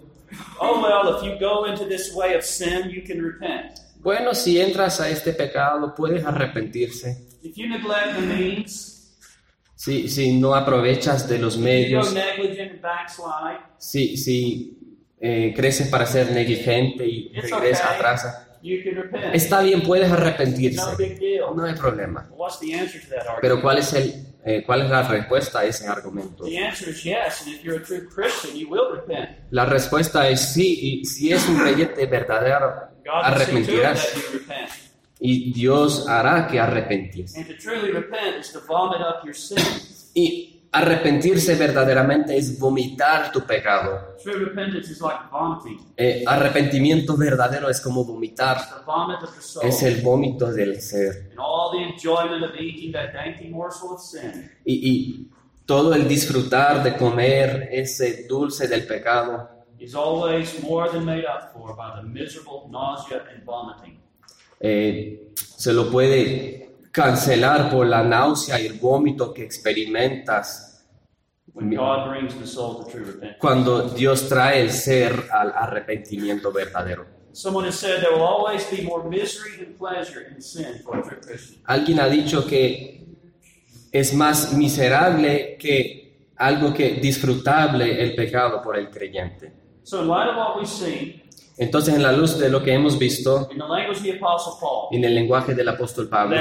[0.60, 3.80] oh, well, if you go into this way of sin, you can repent.
[4.06, 7.26] Bueno, si entras a este pecado puedes arrepentirse.
[7.42, 8.92] If you neglect the means,
[9.74, 12.14] Si, si no aprovechas de los medios,
[13.78, 14.78] si, si
[15.20, 17.96] eh, creces para ser negligente y regresas okay.
[17.96, 18.48] atrás,
[19.34, 20.80] está bien, puedes arrepentirse.
[21.54, 22.30] No hay problema.
[23.40, 24.14] Pero ¿cuál es, el,
[24.48, 26.46] eh, ¿cuál es la respuesta a ese argumento?
[29.50, 32.72] La respuesta es sí, y si es un creyente verdadero,
[33.12, 34.08] arrepentirás.
[35.18, 37.36] Y Dios hará que sin.
[40.14, 44.16] Y Arrepentirse verdaderamente es vomitar tu pecado.
[45.96, 48.58] Eh, arrepentimiento verdadero es como vomitar,
[49.62, 51.32] es el vómito del ser.
[54.64, 55.30] Y, y
[55.64, 59.56] todo el disfrutar de comer ese dulce del pecado
[64.60, 70.65] eh, se lo puede cancelar por la náusea y el vómito que experimentas
[73.40, 77.06] cuando Dios trae el ser al arrepentimiento verdadero.
[77.32, 81.02] Someone has said there will always be more misery than pleasure in sin for a
[81.02, 81.60] true Christian.
[81.66, 83.04] Alguien ha dicho que
[83.92, 89.52] es más miserable que algo que disfrutable el pecado por el creyente.
[91.58, 93.48] Entonces, en la luz de lo que hemos visto
[94.90, 96.36] en el lenguaje del apóstol Pablo,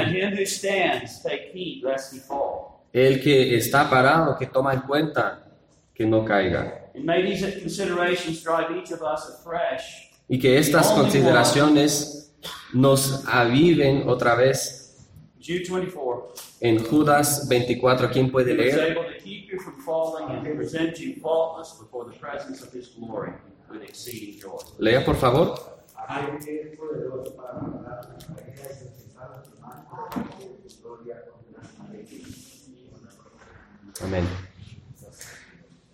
[2.96, 5.46] el que está parado, que toma en cuenta
[5.94, 6.90] que no caiga.
[6.94, 12.34] And may these considerations drive each of us afresh Y que estas consideraciones
[12.72, 15.06] nos aviven otra vez
[15.38, 16.34] Jude 24.
[16.60, 18.10] en Judas 24.
[18.10, 18.96] ¿Quién puede leer?
[24.78, 25.76] Lea, por favor.
[34.02, 34.26] Amén.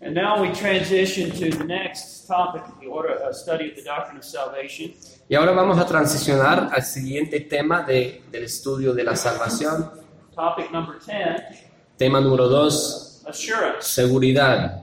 [0.01, 4.17] And now we transition to the next topic, the order uh, study of the doctrine
[4.19, 4.95] of salvation.
[5.29, 9.91] Y ahora vamos a transicionar al siguiente tema de- del estudio de la salvación.
[10.35, 13.83] Topic number 10, Tema número 2, assurance.
[13.89, 14.81] seguridad.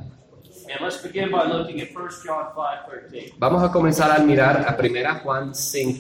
[0.72, 3.34] And let's begin by looking at 1 John 5:13.
[3.40, 6.00] Vamos a comenzar a mirar a 1 Juan 5,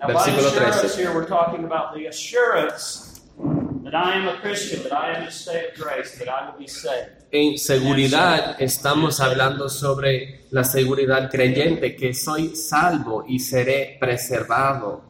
[0.00, 0.96] Now, Versículo assurance 13.
[1.02, 3.07] here, we're talking about the assurance
[7.30, 15.04] En seguridad estamos hablando sobre la seguridad creyente, que soy salvo y seré preservado.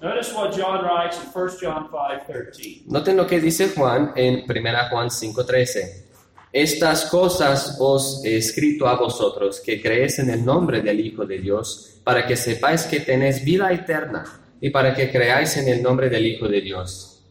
[0.00, 2.82] Notice what John writes in 1 John 5:13.
[2.86, 6.04] Noten lo que dice Juan en 1 Juan 5:13.
[6.52, 11.38] Estas cosas os he escrito a vosotros que creéis en el nombre del Hijo de
[11.38, 16.08] Dios, para que sepáis que tenéis vida eterna y para que creáis en el nombre
[16.08, 17.22] del Hijo de Dios.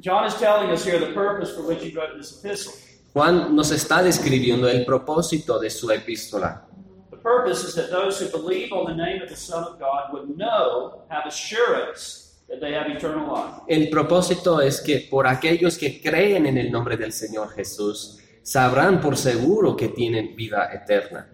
[0.00, 2.72] John is telling us here the purpose for which he wrote this epistle.
[3.12, 6.66] Juan nos está describiendo el propósito de su epístola.
[7.10, 10.12] The purpose is that those who believe on the name of the Son of God
[10.12, 13.62] would know, have assurance that they have eternal life.
[13.66, 18.98] El propósito es que por aquellos que creen en el nombre del Señor Jesús, sabrán
[18.98, 21.28] por seguro que tienen vida eterna.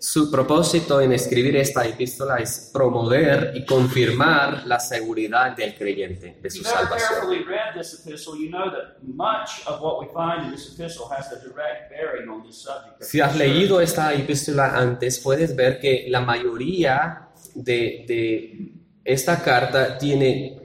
[0.00, 6.50] Su propósito en escribir esta epístola es promover y confirmar la seguridad del creyente de
[6.50, 7.10] su salvación.
[7.10, 11.06] carefully read this epistle, you know that much of what we find in this epistle
[11.16, 13.00] has a direct bearing on this subject.
[13.00, 18.72] of Si has leído esta epístola antes, puedes ver que la mayoría de, de
[19.04, 20.59] esta carta tiene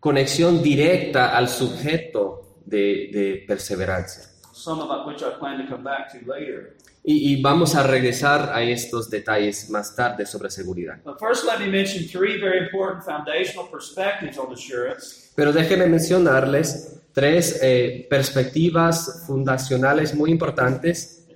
[0.00, 4.24] conexión directa al sujeto de, de perseverancia.
[4.52, 6.76] some of which I plan to come back to later.
[7.02, 10.98] Y, y vamos a regresar a estos detalles más tarde sobre seguridad.
[11.02, 17.00] But first, let me mention three very important foundational perspectives on assurance Pero déjenme mencionarles
[17.14, 21.26] tres eh, perspectivas fundacionales muy importantes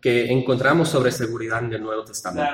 [0.00, 2.50] que encontramos sobre seguridad en el Nuevo Testamento,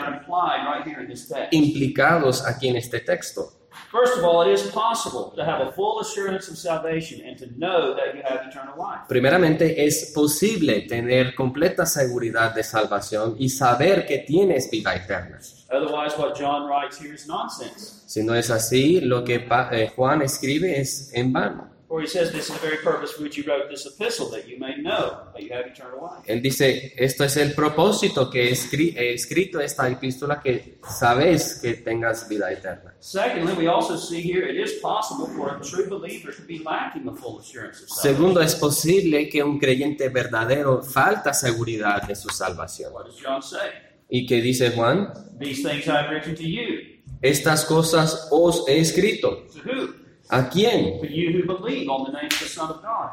[1.53, 3.53] implicados aquí en este texto.
[3.95, 7.47] First of all, it is possible to have a full assurance of salvation and to
[7.57, 9.07] know that you have eternal life.
[9.07, 15.39] Primeramente, es posible tener completa seguridad de salvación y saber que tienes vida eterna.
[15.71, 18.03] Otherwise, what John writes here is nonsense.
[18.07, 21.74] Si no es así, lo que eh, Juan escribe es en vano.
[21.87, 24.49] For he says this is the very purpose for which he wrote this epistle, that
[24.49, 26.25] you may know that you have eternal life.
[26.27, 31.61] Él dice, esto es el propósito que he escri- he escrito esta epístola, que sabes
[31.61, 32.95] que tengas vida eterna.
[33.01, 37.05] Secondly, we also see here it is possible for a true believer to be lacking
[37.05, 38.17] the full assurance of salvation.
[38.17, 42.93] Segundo, es posible que un creyente verdadero falta seguridad de su salvación.
[42.93, 43.71] What does John say?
[44.09, 45.13] ¿Y qué dice Juan?
[45.39, 46.81] These things I have written to you.
[47.21, 49.47] Estas cosas os he escrito.
[49.53, 50.04] To who?
[50.35, 51.01] ¿A quién?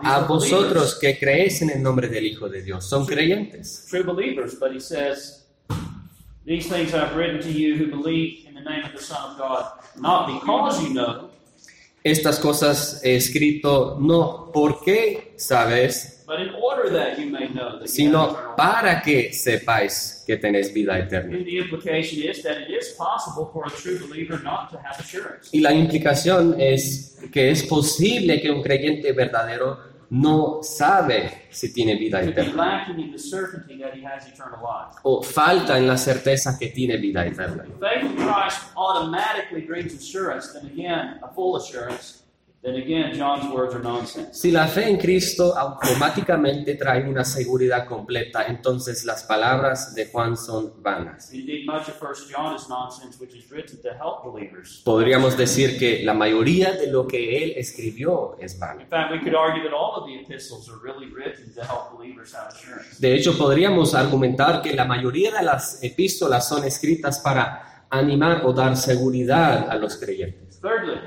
[0.04, 2.84] A vosotros que creéis en el nombre del Hijo de Dios.
[2.86, 3.88] Son creyentes.
[3.90, 5.46] true believers, but he says,
[6.46, 9.20] These things I have written to you who believe in the name of the Son
[9.30, 9.66] of God,
[10.00, 11.30] not because you know,
[12.04, 16.26] Estas cosas he escrito no porque sabes,
[17.86, 21.36] sino para que sepáis que tenéis vida eterna.
[21.36, 21.46] And.
[25.52, 31.96] Y la implicación es que es posible que un creyente verdadero no sabe si tiene
[31.96, 32.86] vida eterna
[35.04, 37.66] o falta en la certeza que tiene vida eterna.
[37.66, 42.21] If faith in Christ automatically brings assurance, then again, a full assurance,
[42.62, 44.40] then again, John's words are nonsense.
[44.40, 50.38] Si la fe en Cristo automáticamente trae una seguridad completa, entonces las palabras de Juan
[50.38, 51.34] son vanas.
[51.34, 54.82] Indeed, much of First John is nonsense, which is written to help believers.
[54.86, 58.82] Podríamos decir que la mayoría de lo que él escribió es vano.
[58.82, 61.98] In fact, we could argue that all of the epistles are really written to help
[61.98, 63.00] believers have assurance.
[63.00, 68.54] De hecho, podríamos argumentar que la mayoría de las epístolas son escritas para animar o
[68.54, 70.60] dar seguridad a los creyentes.
[70.62, 71.00] Thirdly,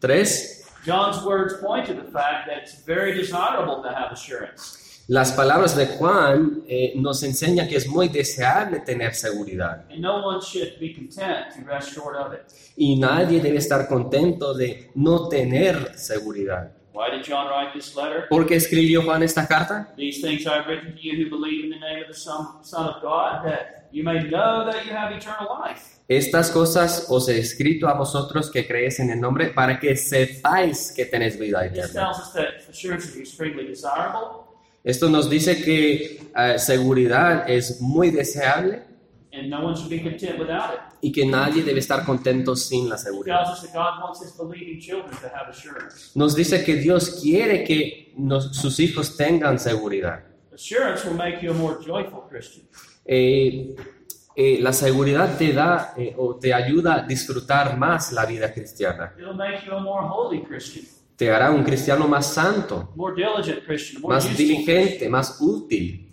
[0.00, 4.78] Tres, John's words point to the fact that it's very desirable to have assurance.
[5.08, 10.24] las palabras de Juan eh, nos enseñan que es muy deseable tener seguridad And no
[10.24, 12.42] one should be content to rest short of it.
[12.76, 16.70] y nadie debe estar contento de no tener seguridad.
[16.92, 18.26] Why did John write this letter?
[18.28, 19.92] ¿Por qué escribió Juan esta carta?
[19.96, 22.86] These things I've written to you who believe in the name of the Son, Son
[22.88, 25.98] of God, that you may know that you have eternal life.
[26.10, 30.90] Estas cosas os he escrito a vosotros que creéis en el nombre para que sepáis
[30.90, 32.10] que tenéis vida This eterna.
[32.10, 34.44] tells us that assurance is extremely desirable,
[34.82, 38.82] Esto nos dice que eh, seguridad es muy deseable
[39.32, 40.80] and no one should be content without it.
[41.00, 43.44] y que nadie debe estar contento sin la seguridad.
[46.16, 50.24] Nos dice que Dios quiere que nos- sus hijos tengan seguridad.
[50.52, 52.66] Assurance will make you a more joyful Christian.
[53.06, 53.76] Eh,
[54.42, 59.12] eh, la seguridad te da eh, o te ayuda a disfrutar más la vida cristiana.
[59.18, 63.66] It'll make you a more holy Christian, Te hará un cristiano más santo, more diligent
[63.66, 66.10] Christian, more más diligente, más útil.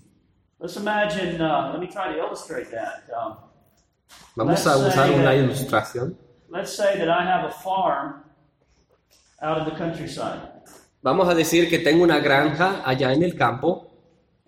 [4.36, 6.18] Vamos a usar una ilustración.
[6.50, 8.24] let's say that I have a farm
[9.42, 10.42] out in the countryside,
[11.02, 13.88] Vamos a decir que tengo una granja allá en el campo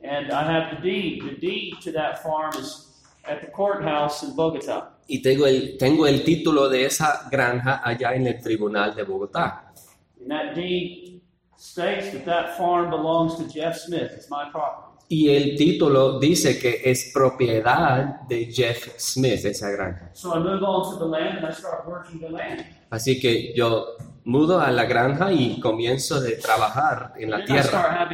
[0.03, 1.23] and I have the deed.
[1.23, 2.88] The deed to that farm is
[3.29, 4.99] at the courthouse in Bogota.
[5.09, 9.73] y tengo el, tengo el título de esa granja allá en el tribunal de Bogotá.
[10.21, 11.21] And that deed
[11.57, 14.11] states that that farm belongs to Jeff Smith.
[14.13, 14.85] It's my property.
[15.11, 20.11] Y el título dice que es propiedad de Jeff Smith, esa granja.
[20.13, 22.63] So I move on to the land and I start working the land.
[22.91, 28.07] Así que yo mudo a la granja y comienzo de trabajar en la tierra.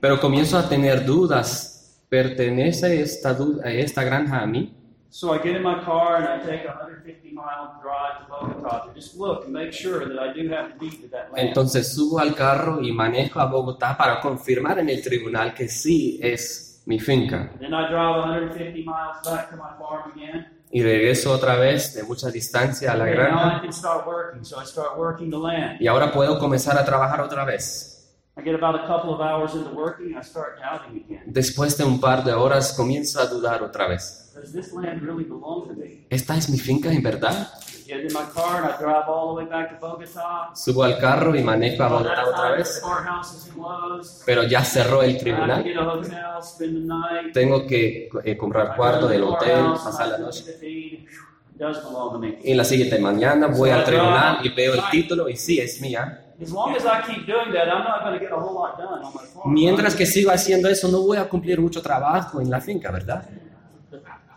[0.00, 1.79] Pero comienzo a tener dudas.
[2.10, 4.74] ¿Pertenece esta, eh, esta granja a mí?
[5.10, 8.86] So I get in my car and I take a 150 mile drive to Bogota
[8.86, 11.48] to just look and make sure that I do have the deed to that land.
[11.48, 16.18] Entonces subo al carro y manejo a Bogotá para confirmar en el tribunal que sí
[16.22, 17.50] es mi finca.
[17.60, 20.46] Then I drive 150 miles back to my farm again.
[20.72, 23.60] Y regreso otra vez de mucha distancia a la Okay, now I granja.
[23.62, 24.44] can start working.
[24.44, 25.80] So I start working the land.
[25.80, 27.99] Y ahora puedo comenzar a trabajar otra vez.
[28.40, 30.16] I get about a couple of hours into working.
[30.16, 31.22] I start doubting again.
[31.26, 34.32] Después de un par de horas comienzo a dudar otra vez.
[36.08, 37.52] ¿Esta es mi finca en verdad?
[37.86, 40.52] Get in my car and I drive all the way back to Bogota.
[40.54, 42.82] Subo al carro y manejo a Bogotá otra vez.
[44.24, 45.62] Pero ya cerró el tribunal.
[47.34, 51.06] Tengo que eh, comprar cuarto del hotel, pasar la noche.
[52.42, 56.29] Y la siguiente mañana voy al tribunal y veo el título y sí, es mía.
[56.42, 58.78] As long as I keep doing that, I'm not going to get a whole lot
[58.78, 59.52] done on my farm.
[59.52, 63.24] Mientras que sigo haciendo eso, no voy a cumplir mucho trabajo en la finca, ¿verdad?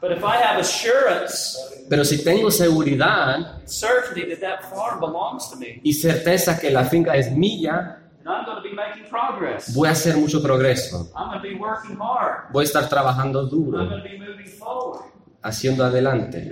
[0.01, 1.57] But if I have assurance,
[1.89, 6.83] Pero si tengo seguridad certainty that that farm belongs to me, y certeza que la
[6.83, 9.73] finca es mía, then I'm going to be making progress.
[9.73, 11.09] voy a hacer mucho progreso.
[11.15, 12.51] I'm going to be working hard.
[12.51, 15.05] Voy a estar trabajando I'm duro, going to be moving forward.
[15.41, 16.49] haciendo adelante.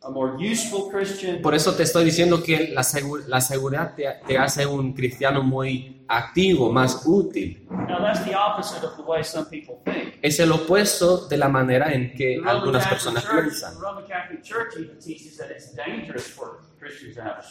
[0.00, 4.04] A more useful Christian, Por eso te estoy diciendo que la, segu- la seguridad te,
[4.28, 7.66] te hace un cristiano muy activo, más útil.
[7.68, 10.14] Now that's the opposite of the way some people think.
[10.22, 13.74] Es el opuesto de la manera en que The algunas personas Church, piensan.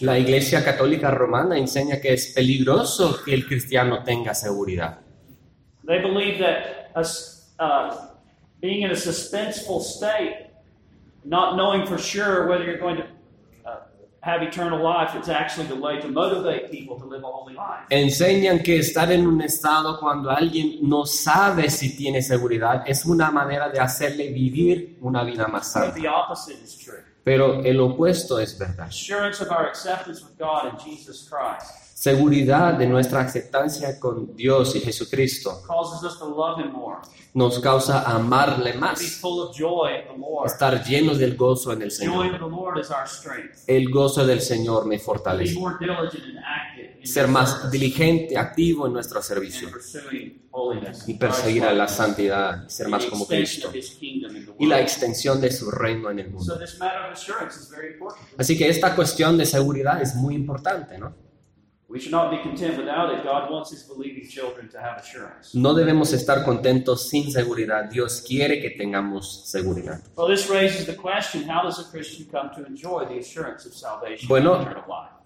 [0.02, 5.00] La Iglesia Católica Romana enseña que es peligroso que el cristiano tenga seguridad.
[5.86, 7.94] They believe that us, uh,
[8.62, 10.47] being in a suspenseful state,
[11.28, 13.04] not knowing for sure whether you're going to
[13.66, 13.80] uh,
[14.22, 17.86] have eternal life, it's actually the way to motivate people to live a holy life.
[17.90, 23.30] Enseñan que estar en un estado cuando alguien no sabe si tiene seguridad es una
[23.32, 26.00] manera de hacerle vivir una vida más But santa.
[26.00, 27.04] the opposite is true.
[27.24, 28.88] Pero el opuesto es verdad.
[28.88, 34.76] Assurance of our acceptance with God in Jesus Christ Seguridad de nuestra aceptancia con Dios
[34.76, 35.64] y Jesucristo.
[37.34, 39.20] nos causa amarle más,
[40.46, 42.28] estar llenos del gozo en el Señor.
[43.66, 45.60] El gozo del Señor me fortalece.
[47.04, 49.68] Ser más diligente, activo en nuestro servicio.
[51.08, 53.72] y perseguir a la santidad y ser más como Cristo.
[54.60, 56.60] y la extensión de su reino en el mundo.
[58.38, 61.27] Así que esta cuestión de seguridad es muy importante, ¿no?
[65.54, 67.90] No debemos estar contentos sin seguridad.
[67.90, 70.02] Dios quiere que tengamos seguridad.
[70.18, 73.74] Well, this raises the question: How does a Christian come to enjoy the assurance of
[73.74, 74.66] salvation Bueno?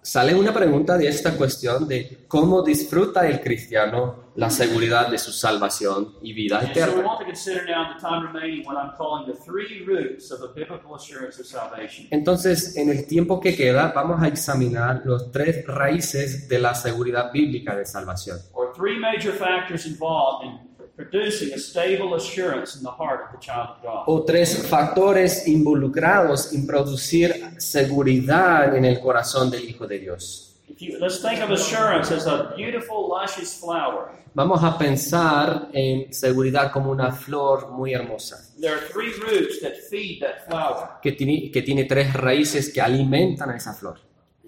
[0.04, 5.30] Sale una pregunta de esta cuestión de cómo disfruta el cristiano la seguridad de su
[5.30, 7.06] salvación y vida And so we eterna.
[7.06, 10.40] want to consider now in the time remaining what I'm calling the three roots of
[10.42, 12.08] a biblical assurance of salvation.
[12.10, 17.30] Entonces, en el tiempo que queda, vamos a examinar los tres raíces de la seguridad
[17.30, 18.38] bíblica de salvación.
[18.54, 20.58] or three major factors involved in
[21.04, 24.04] producing a stable assurance in the heart of the child of God.
[24.06, 30.48] O tres factores involucrados en producir seguridad en el corazón del Hijo de Dios.
[30.68, 34.10] If you, let's think of assurance as a beautiful, luscious flower.
[34.34, 39.74] Vamos a pensar en seguridad como una flor muy hermosa, There are three roots that
[39.90, 40.98] feed that flower.
[41.02, 43.98] que tiene, que tiene tres raíces que alimentan a esa flor.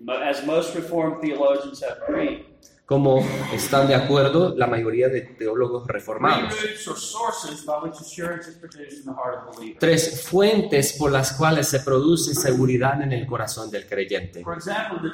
[0.09, 2.47] As most Reformed theologians have agreed,
[2.87, 6.55] como están de acuerdo la mayoría de teólogos reformados.
[9.78, 14.43] Tres fuentes por las cuales se produce seguridad en el corazón del creyente.
[14.43, 15.11] For example, the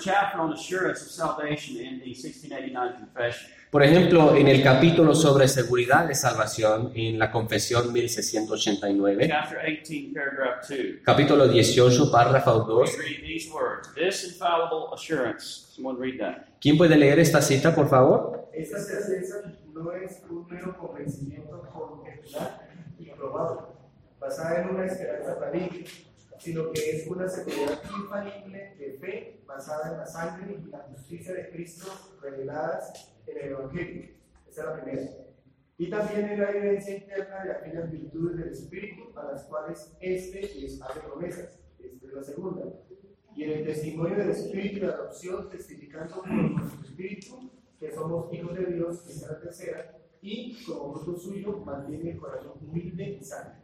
[3.72, 4.34] chapter on assurance of salvation in the 1689 Confession.
[4.34, 10.14] Por ejemplo, en el capítulo sobre seguridad de salvación en la Confesión 1689, Chapter 18,
[10.14, 10.78] paragraph 2.
[11.04, 13.94] capítulo 18, párrafo 2, We read these words.
[13.94, 15.68] This infallible assurance.
[15.74, 16.46] Someone read that.
[16.60, 18.48] ¿quién puede leer esta cita, por favor?
[18.52, 19.36] Esta certeza
[19.72, 22.60] no es un mero convencimiento conjetural
[22.98, 23.60] y probable,
[24.18, 25.84] basada en una esperanza tangible,
[26.38, 31.34] sino que es una seguridad infalible de fe basada en la sangre y la justicia
[31.34, 31.86] de Cristo
[32.20, 34.10] reveladas en el Evangelio.
[34.48, 35.02] Esa es la primera.
[35.78, 40.40] Y también en la evidencia interna de aquellas virtudes del Espíritu a las cuales éste
[40.60, 41.58] les hace promesas.
[41.78, 42.62] Esta es la segunda.
[43.34, 48.58] Y en el testimonio del Espíritu de adopción, testificando por nuestro Espíritu que somos hijos
[48.58, 49.98] de Dios, esta es la tercera.
[50.20, 53.59] Y como fruto suyo, mantiene el corazón humilde y sano.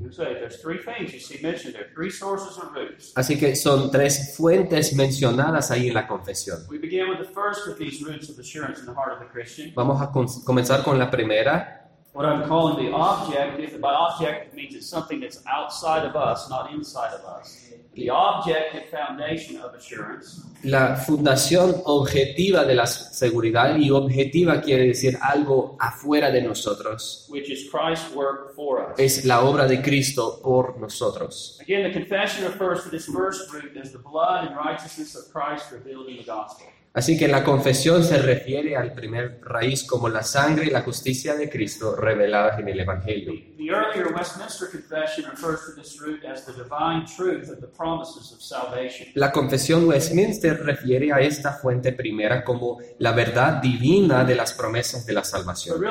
[0.00, 3.12] You say there's three things you see mentioned there, three sources or roots.
[3.14, 6.66] Así que son tres fuentes mencionadas ahí en la confesión.
[6.68, 9.26] We begin with the first of these roots of assurance in the heart of the
[9.26, 9.72] Christian.
[9.74, 11.82] Vamos a comenzar con la primera,
[12.12, 13.80] What I'm calling the objective.
[13.80, 17.72] By objective means it's something that's outside of us, not inside of us.
[17.94, 25.18] The objective foundation of assurance la fundación objetiva de la seguridad y objetiva quiere decir
[25.20, 27.26] algo afuera de nosotros.
[27.28, 28.98] which is Christ's work for us.
[28.98, 31.58] Es la obra de Cristo por nosotros.
[31.60, 35.72] Again, the confession refers to this first root as the blood and righteousness of Christ
[35.72, 36.66] revealed in the gospel.
[36.94, 41.34] Así que la confesión se refiere al primer raíz como la sangre y la justicia
[41.34, 43.32] de Cristo reveladas en el Evangelio.
[43.32, 47.66] The, the earlier Westminster Confession refers to this root as the divine truth of the
[47.66, 49.08] promises of salvation.
[49.14, 55.06] La confesión Westminster refiere a esta fuente primera como la verdad divina de las promesas
[55.06, 55.82] de la salvación.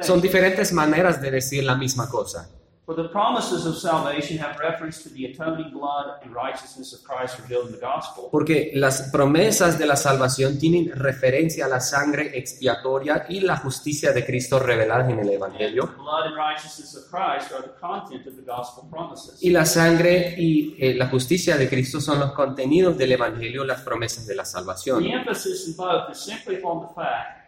[0.00, 2.48] Son diferentes maneras de decir la misma cosa.
[2.86, 7.38] For the promises of salvation have reference to the atoning blood and righteousness of Christ
[7.38, 8.28] revealed in the gospel.
[8.30, 14.12] Porque las promesas de la salvación tienen referencia a la sangre expiatoria y la justicia
[14.12, 15.94] de Cristo reveladas en el Evangelio.
[15.96, 19.42] blood and righteousness of Christ are the content of the gospel promises.
[19.42, 23.80] Y la sangre y eh, la justicia de Cristo son los contenidos del Evangelio, las
[23.80, 25.02] promesas de la salvación.
[25.02, 27.44] The emphasis in both is simply upon the fact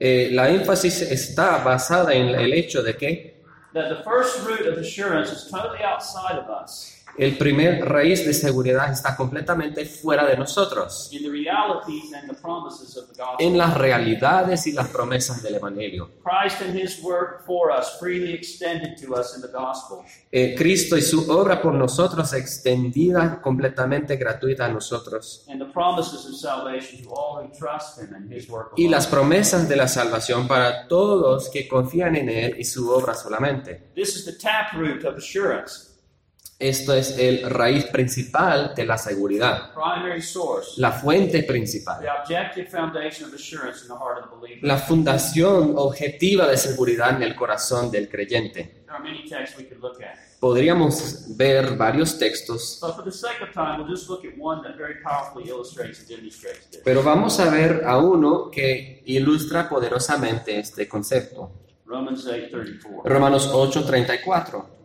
[0.00, 3.37] Eh, la énfasis está basada en el hecho de que
[3.72, 8.34] that the first root of assurance is totally outside of us el primer raíz de
[8.34, 13.46] seguridad está completamente fuera de nosotros, in the realities and the promises of the gospel.
[13.46, 16.10] en las realidades y las promesas del Evangelio.
[20.30, 25.44] Eh, Cristo y su obra por nosotros extendida completamente gratuita a nosotros.
[25.48, 29.06] And the promises of salvation to all who trust him and his work Y las
[29.06, 33.90] promesas de la salvación para todos que confían en Él y su obra solamente.
[33.94, 35.87] This is the taproot of assurance.
[36.60, 39.70] Esto es el raíz principal de la seguridad,
[40.76, 42.04] la fuente principal,
[44.62, 48.82] la fundación objetiva de seguridad en el corazón del creyente.
[48.88, 50.18] There are many texts we could look at.
[50.40, 54.60] Podríamos ver varios textos, But for the sake of time, we'll just look at one
[54.62, 56.80] that very powerfully illustrates and demonstrates this.
[56.84, 61.52] pero vamos a ver a uno que ilustra poderosamente este concepto.
[61.86, 63.02] Romans 8:34.
[63.04, 64.77] Romanos 8:34.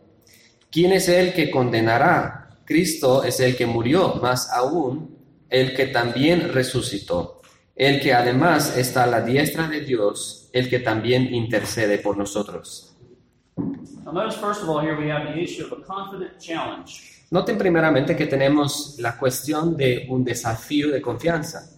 [0.74, 2.48] ¿Quién es el que condenará?
[2.64, 5.16] Cristo es el que murió, más aún
[5.48, 7.42] el que también resucitó,
[7.76, 12.92] el que además está a la diestra de Dios, el que también intercede por nosotros.
[17.30, 21.70] Noten primeramente que tenemos la cuestión de un desafío de confianza.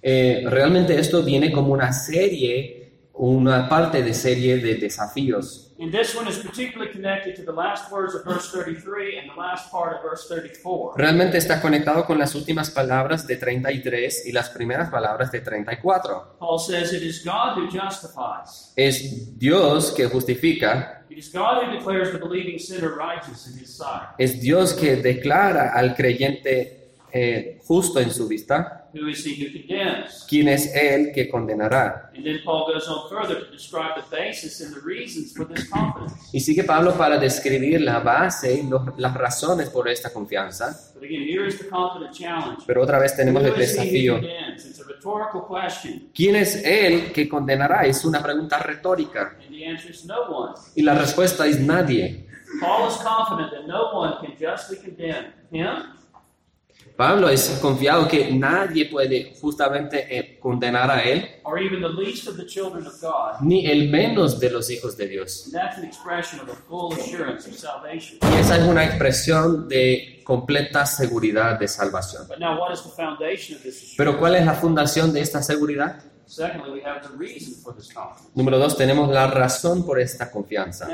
[0.00, 2.81] Eh, realmente esto viene como una serie,
[3.24, 5.68] una parte de serie de desafíos.
[5.78, 9.36] And this one is particularly connected to the last words of verse 33 and the
[9.40, 10.94] last part of verse 34.
[10.96, 16.36] Realmente está conectado con las últimas palabras de 33 y las primeras palabras de 34.
[16.40, 18.72] Paul says, It is God who justifies.
[18.76, 23.76] Es Dios que justifica, It is God who declares the believing sinner righteous in his
[23.76, 24.08] sight.
[24.18, 26.81] es Dios que declara al creyente
[27.12, 30.26] eh, justo en su vista, Who is he who condemns?
[30.28, 32.10] quién es Él que condenará.
[32.14, 35.68] And then Paul goes on further to describe the basis and the reasons for this
[35.68, 36.14] confidence.
[36.32, 40.76] Y sigue Pablo para describir la base y los- las razones por esta confianza.
[40.94, 42.64] But again, here is the confident challenge.
[42.66, 44.14] Pero otra vez tenemos el Who is he who desafío.
[44.14, 44.64] condemns?
[44.66, 46.10] It's a rhetorical question.
[46.14, 47.86] ¿Quién es Él que condenará?
[47.86, 49.36] Es una pregunta retórica.
[49.42, 50.54] And the answer is no one.
[50.74, 52.26] Y la respuesta es nadie.
[52.60, 55.66] Paul is confident that no one can justly condemn him
[56.96, 62.28] Pablo es confiado que nadie puede justamente eh, condenar a Él, or even the least
[62.28, 63.40] of the children of God.
[63.40, 65.44] ni el menos de los hijos de Dios.
[65.46, 68.18] And that's an expression of a full assurance of salvation.
[68.22, 72.28] Y esa es una expresión de completa seguridad de salvación.
[72.28, 73.94] But now, what is the foundation of this assurance?
[73.96, 76.00] Pero ¿cuál es la fundación de esta seguridad?
[76.24, 78.30] Secondly, we have the reason for this confidence.
[78.34, 80.88] Número dos, tenemos la razón por esta confianza.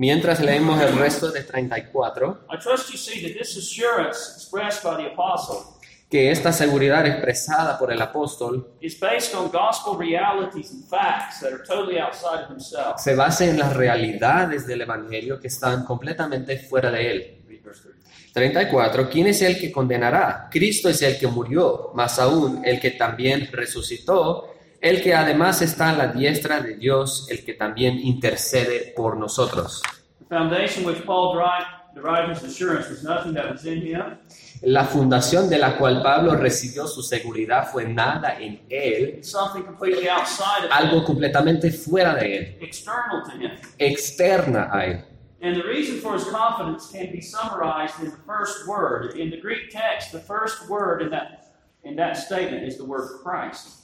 [0.00, 4.96] Mientras leemos el resto de 34, I trust you see that this assurance expressed by
[4.96, 5.76] the apostle
[6.08, 11.52] que esta seguridad expresada por el apóstol is based on gospel realities and facts that
[11.52, 12.98] are totally outside of himself.
[12.98, 17.42] se basa en las realidades del Evangelio que están completamente fuera de él.
[17.46, 18.32] Read verse 34.
[18.32, 19.10] 34.
[19.10, 20.48] ¿Quién es el que condenará?
[20.50, 24.49] Cristo es el que murió, más aún el que también resucitó,
[24.80, 29.82] el que además está a la diestra de Dios, el que también intercede por nosotros.
[34.62, 39.62] La fundación de la cual Pablo recibió su seguridad fue nada en él, it's something
[39.62, 43.50] completely outside of algo completamente fuera de él, external to him.
[43.78, 45.04] externa a él.
[45.42, 49.16] And the reason for his confidence can be summarized in the first word.
[49.16, 53.08] In the Greek text, the first word in that, in that statement is the word
[53.22, 53.79] Christ.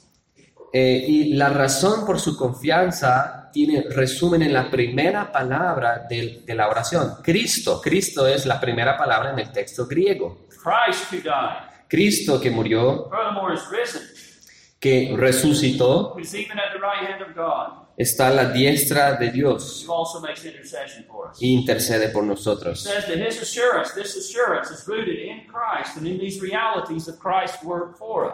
[0.73, 6.53] Eh, y la razón por su confianza tiene resumen en la primera palabra del- de,
[6.55, 7.15] la oración.
[7.23, 7.81] Cristo.
[7.81, 10.47] Cristo es la primera palabra en el texto griego.
[10.49, 11.67] Christ who died.
[11.87, 13.09] Cristo que murió,
[14.79, 16.13] que resucitó,
[17.97, 19.87] está a la diestra de Dios
[21.41, 22.87] e intercede por nosotros.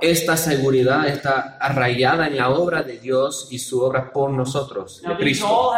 [0.01, 5.16] Esta seguridad está arraigada en la obra de Dios y su obra por nosotros, de
[5.16, 5.72] Cristo.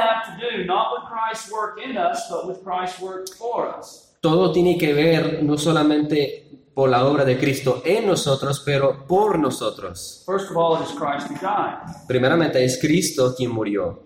[4.20, 6.45] Todo tiene que ver no solamente
[6.76, 10.24] por la obra de Cristo en nosotros, pero por nosotros.
[10.26, 12.06] First of all, it is Christ who died.
[12.06, 14.04] Primeramente es Cristo quien murió.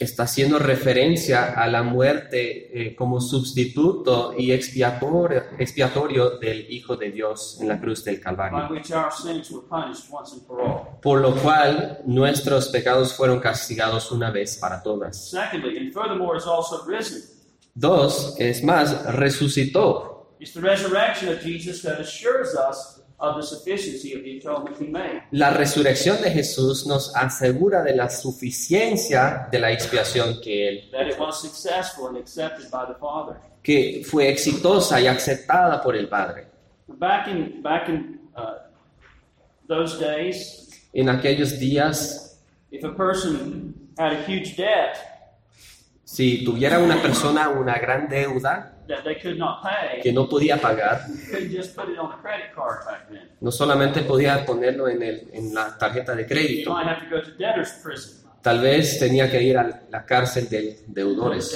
[0.00, 7.10] Está haciendo referencia a la muerte eh, como sustituto y expiatorio, expiatorio del Hijo de
[7.10, 8.68] Dios en la cruz del by Calvario.
[8.70, 10.98] which our sins were punished once and for all.
[11.00, 15.30] Por lo cual nuestros pecados fueron castigados una vez para todas.
[15.30, 17.37] Secondly, and furthermore, is also risen.
[17.78, 20.26] Dos, es más, resucitó.
[20.40, 24.86] It's the resurrection of Jesus that assures us of the sufficiency of the atonement he
[24.88, 25.22] made.
[25.32, 31.06] La resurrección de Jesús nos asegura de la suficiencia de la expiación que Él, That
[31.08, 33.36] it was successful and accepted by the Father.
[33.62, 36.46] que fue exitosa y aceptada por el Padre.
[36.88, 38.54] Back in back in uh,
[39.68, 40.64] those days,
[40.94, 42.40] En aquellos días,
[42.72, 44.96] if a person had a huge debt,
[46.08, 50.56] si tuviera una persona una gran deuda, that they could not pay, que no podía
[50.56, 53.28] pagar, you couldn't just put it on a credit card back then.
[53.42, 56.74] no solamente podía ponerlo en, el, en la tarjeta de crédito,
[58.40, 61.54] tal vez tenía que ir a la cárcel de deudores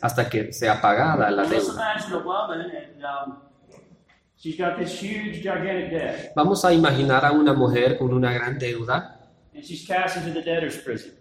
[0.00, 1.96] hasta que sea pagada la deuda.
[3.26, 3.36] um,
[6.34, 9.20] Vamos a imaginar a una mujer con una gran deuda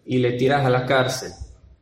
[0.05, 1.31] y le tiras a la cárcel.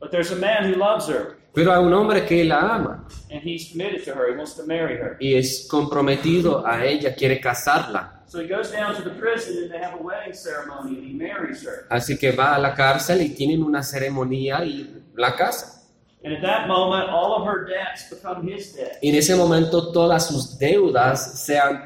[0.00, 3.42] But there's a man who loves her, Pero hay un hombre que la ama and
[3.42, 4.30] he's committed to her.
[4.30, 5.16] He wants to marry her.
[5.20, 8.22] y es comprometido a ella, quiere casarla.
[8.28, 11.14] So he goes down to the prison, and they have a wedding ceremony, and he
[11.14, 11.86] marries her.
[11.90, 15.82] Así que va a la cárcel y tienen una ceremonia y la casa.
[16.24, 18.98] And at that moment, all of her debts become his debt.
[19.00, 21.76] Y en ese momento todas sus deudas sean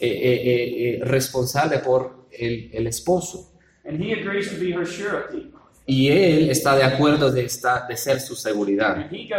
[0.00, 3.50] eh, eh, eh, responsables por el, el esposo.
[3.84, 5.52] And he agrees to be her surety.
[5.86, 9.10] Y él está de acuerdo de, esta, de ser su seguridad.
[9.10, 9.32] Y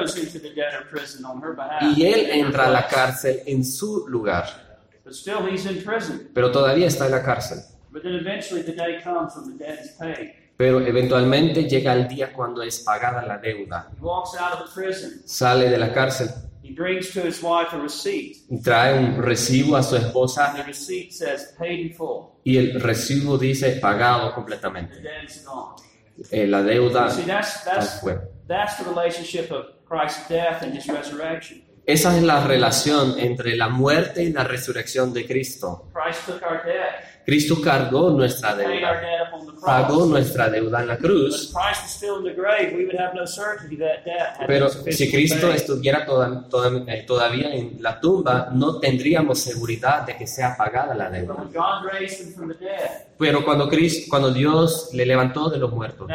[2.05, 4.63] él entra a la cárcel en su lugar.
[5.05, 6.29] But still, he's in prison.
[6.33, 7.59] Pero todavía está en la cárcel.
[7.91, 10.31] But then eventually the day comes when the debt is paid.
[10.55, 13.89] Pero eventualmente llega el día cuando es pagada la deuda.
[13.91, 15.21] He walks out of the prison.
[15.25, 16.29] Sale de la cárcel
[16.63, 18.37] He brings to his wife a receipt.
[18.49, 22.29] y trae un recibo a su esposa the receipt says paid in full.
[22.45, 24.95] y el recibo dice pagado completamente.
[26.17, 26.39] Debt is gone.
[26.39, 28.03] Eh, la deuda See, that's that's
[28.47, 31.61] that's the relationship of Christ's death and his resurrection.
[31.85, 35.89] Esa es la relación entre la muerte y la resurrección de Cristo.
[37.25, 39.01] Cristo cargó nuestra deuda,
[39.65, 41.51] pagó nuestra deuda en la cruz,
[44.47, 50.17] pero si Cristo estuviera toda- toda- eh, todavía en la tumba, no tendríamos seguridad de
[50.17, 51.35] que sea pagada la deuda.
[53.17, 56.07] Pero cuando, Cristo, cuando Dios le levantó de los muertos,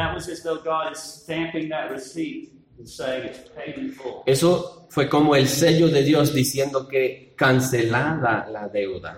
[4.25, 9.15] eso fue como el sello de Dios diciendo que cancelada la deuda.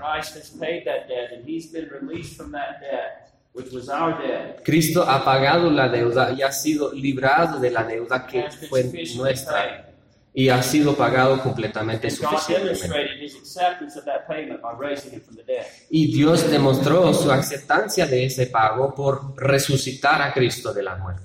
[4.63, 9.90] Cristo ha pagado la deuda y ha sido librado de la deuda que fue nuestra.
[10.33, 12.89] Y ha sido pagado completamente suficientemente.
[15.89, 21.23] Y Dios demostró su aceptancia de ese pago por resucitar a Cristo de la muerte.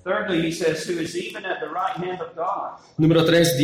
[2.96, 3.56] Número 3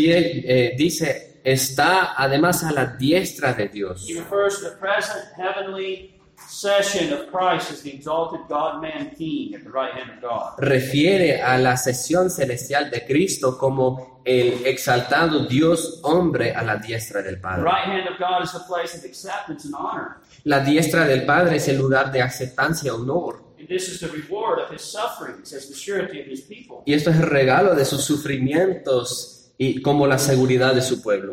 [0.76, 4.08] dice, está además a la diestra de Dios.
[4.08, 6.21] He refers to the present heavenly
[6.62, 10.54] session of Christ as the exalted God-man king at the right hand of God.
[10.58, 17.20] Refiere a la sesión celestial de Cristo como el exaltado Dios hombre a la diestra
[17.22, 17.64] del The Padre.
[17.64, 20.18] right hand of God is a place of acceptance and honor.
[20.44, 23.42] La diestra del Padre es el lugar de aceptancia y honor.
[23.58, 26.82] And this is the reward of his sufferings as the surety of his people.
[26.86, 31.32] Y esto es el regalo de sus sufrimientos y como la seguridad de su pueblo.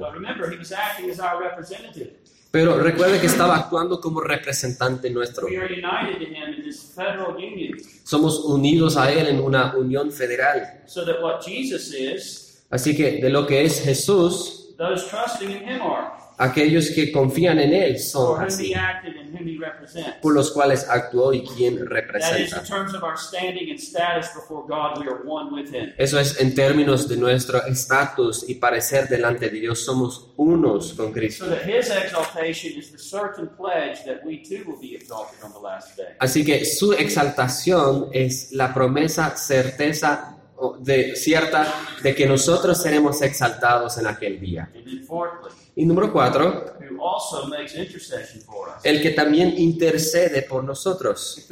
[2.52, 5.48] Pero recuerde que estaba actuando como representante nuestro.
[8.04, 10.82] Somos unidos a Él en una unión federal.
[10.88, 14.70] so that what Jesus is, Así que de lo que es Jesús,
[16.40, 18.74] aquellos que confían en Él son así,
[20.22, 22.64] por los cuales actuó y quien representa.
[25.98, 31.12] Eso es en términos de nuestro estatus y parecer delante de Dios, somos unos con
[31.12, 31.46] Cristo.
[36.20, 40.39] Así que su exaltación es la promesa, certeza
[40.80, 41.68] de, cierta
[42.02, 44.72] de que nosotros seremos exaltados en aquel día.
[45.76, 48.84] Y número cuatro, who also makes intercession for us.
[48.84, 51.48] el que también intercede por nosotros.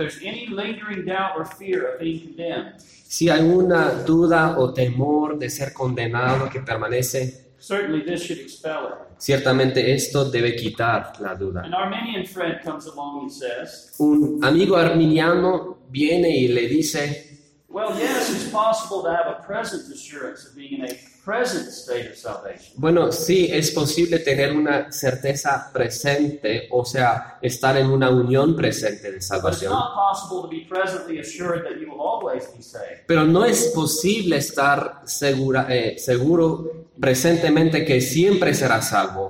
[3.07, 8.89] Si hay una duda o temor de ser condenado que permanece, certainly this should expel
[8.89, 9.17] it.
[9.17, 11.61] ciertamente esto debe quitar la duda.
[11.63, 17.36] An Armenian friend comes along and says, Un amigo arminiano viene y le dice,
[17.69, 22.11] Well, yes, it's possible to have a present assurance of being in a present state
[22.11, 22.73] of salvation.
[22.77, 29.11] bueno, sí, es posible tener una certeza presente, o sea, estar en una unión presente
[29.11, 29.73] de salvación.
[29.73, 33.05] not possible to be presently assured that you will always be saved.
[33.05, 39.29] Pero no es posible estar segura, eh, seguro presentemente que siempre será salvo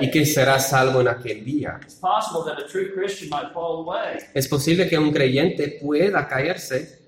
[0.00, 1.78] y que será salvo en aquel día.
[1.82, 6.26] It's possible that a true Christian might fall away Es posible que un creyente pueda
[6.26, 7.00] caerse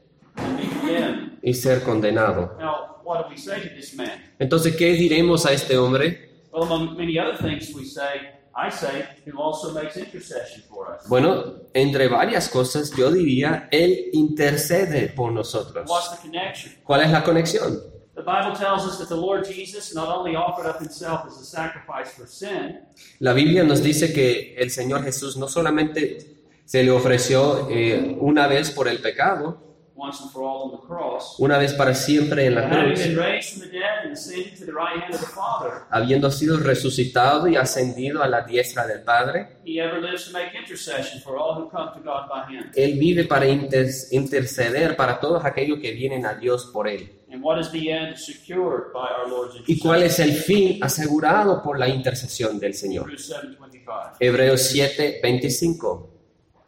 [1.42, 2.93] y ser condenado.
[3.04, 4.22] Now, what do we say to this man?
[4.38, 6.30] Entonces, ¿qué diremos a este hombre?
[6.52, 11.08] Well, among many other things we say, I say, who also makes intercession for us.
[11.08, 15.88] Bueno, entre varias cosas, yo diría, Él intercede por nosotros.
[15.88, 16.74] What's the connection?
[16.84, 17.80] ¿Cuál es la conexión?
[18.14, 21.44] The Bible tells us that the Lord Jesus not only offered up himself as a
[21.44, 22.78] sacrifice for sin,
[23.18, 28.46] La Biblia nos dice que el Señor Jesús no solamente se le ofreció eh, una
[28.46, 32.46] vez por el pecado, once and for all on the cross, una vez para siempre
[32.46, 35.20] en la cruz, been raised from the dead and ascended to the right hand of
[35.20, 40.24] the Father, habiendo sido resucitado y ascendido a la diestra del Padre, he ever lives
[40.26, 42.70] to make intercession for all who come to God by him.
[42.74, 47.20] Él vive para inter- interceder para todos aquellos que vienen a Dios por Él.
[47.32, 51.62] And what is the end secured by our Lord's ¿Y cuál es el fin asegurado
[51.62, 53.10] por la intercesión del Señor?
[53.10, 54.12] 7:25.
[54.20, 56.10] Hebreos 7, 25.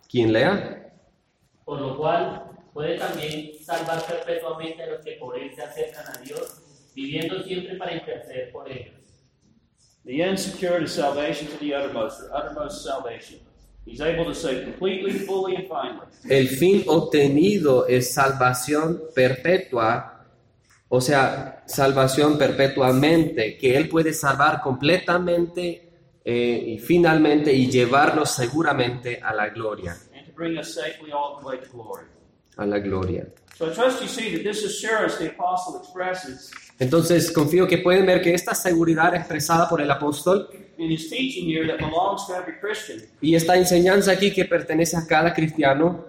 [0.09, 0.83] ¿Quién lea?
[1.65, 2.46] por lo cual
[2.77, 6.61] puede también salvar perpetuamente a los que por él se acercan a Dios,
[6.95, 8.93] viviendo siempre para interceder por ellos.
[10.05, 13.41] The end secured is salvation to the uttermost, or uttermost salvation.
[13.87, 16.07] He's able to save completely, fully, and finally.
[16.29, 20.27] El fin obtenido es salvación perpetua,
[20.91, 29.19] o sea, salvación perpetuamente, que Él puede salvar completamente eh, y finalmente y llevarnos seguramente
[29.23, 32.05] a la gloria, and to bring us safely all the way to glory.
[32.57, 33.27] A la gloria.
[33.55, 38.05] So I trust you see that this assurance the apostle expresses Entonces confío que pueden
[38.05, 40.51] ver que esta seguridad expresada por el apóstol
[43.19, 46.05] y esta enseñanza aquí que pertenece a cada cristiano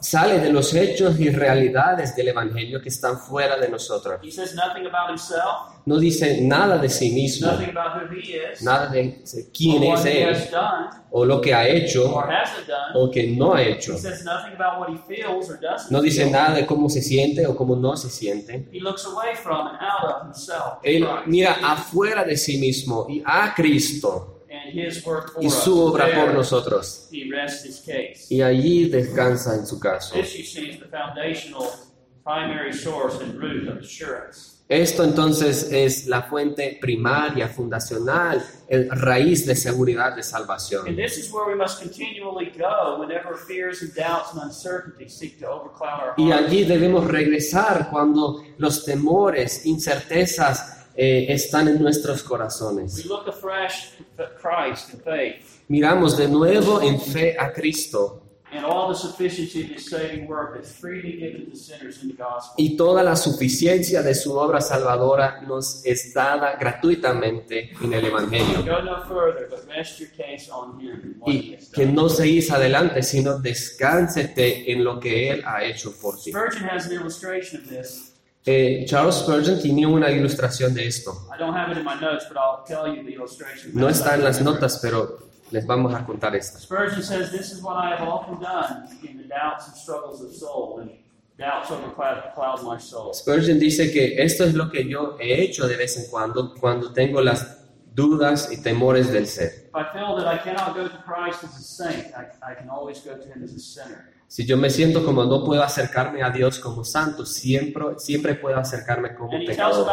[0.00, 4.20] sale de los hechos y realidades del Evangelio que están fuera de nosotros.
[4.22, 7.48] He says nothing about himself, No dice nada de sí mismo,
[8.62, 9.20] nada de
[9.52, 10.36] quién es Él
[11.16, 12.12] o lo que ha hecho
[12.94, 13.96] o que no ha hecho.
[15.90, 18.68] No dice nada de cómo se siente o cómo no se siente.
[18.72, 23.22] He looks away from and out of himself Él mira afuera de sí mismo y
[23.24, 24.40] a Cristo
[25.40, 27.08] y su obra por nosotros.
[28.30, 30.16] Y allí descansa en su caso.
[34.66, 40.96] Esto entonces es la fuente primaria, fundacional, el raíz de seguridad de And salvación.
[40.96, 45.46] this is where we must continually go whenever fears and doubts and uncertainty seek to
[45.46, 52.28] overcloud our Y allí debemos regresar cuando los temores, incertezas eh, están en nuestros We
[52.28, 53.04] corazones.
[53.04, 58.22] look afresh at Christ in faith Miramos de nuevo en fe a Cristo
[58.54, 62.14] and all the sufficiency of his saving work is freely given to sinners in the
[62.14, 62.54] gospel.
[62.56, 68.62] y toda la suficiencia de su obra salvadora nos es dada gratuitamente en el Evangelio.
[68.64, 72.50] Go no further, but rest your case on him he Y has que no seguís
[72.50, 76.30] adelante, sino descánsete en lo que Él ha hecho por ti.
[76.30, 78.12] Spurgeon has an illustration of this.
[78.46, 81.28] Eh, Charles Spurgeon tenía una ilustración de esto.
[81.34, 83.72] I don't have it in my notes, but I'll tell you the illustration.
[83.72, 85.18] No está en las notas, pero
[85.50, 86.58] les vamos a contar esta.
[86.58, 90.32] Spurgeon says, This is what I have often done in the doubts and struggles of
[90.32, 90.90] soul, when
[91.38, 93.12] doubts overcloud cloud my soul.
[93.14, 96.92] Spurgeon dice que esto es lo que yo he hecho de vez en cuando, cuando
[96.92, 97.58] tengo las
[97.94, 99.68] dudas y temores del ser.
[99.68, 102.68] If I feel that I cannot go to Christ as a saint, I, I can
[102.68, 104.13] always go to him as a sinner.
[104.34, 108.58] Si yo me siento como no puedo acercarme a Dios como santo, siempre, siempre puedo
[108.58, 109.86] acercarme como pecador.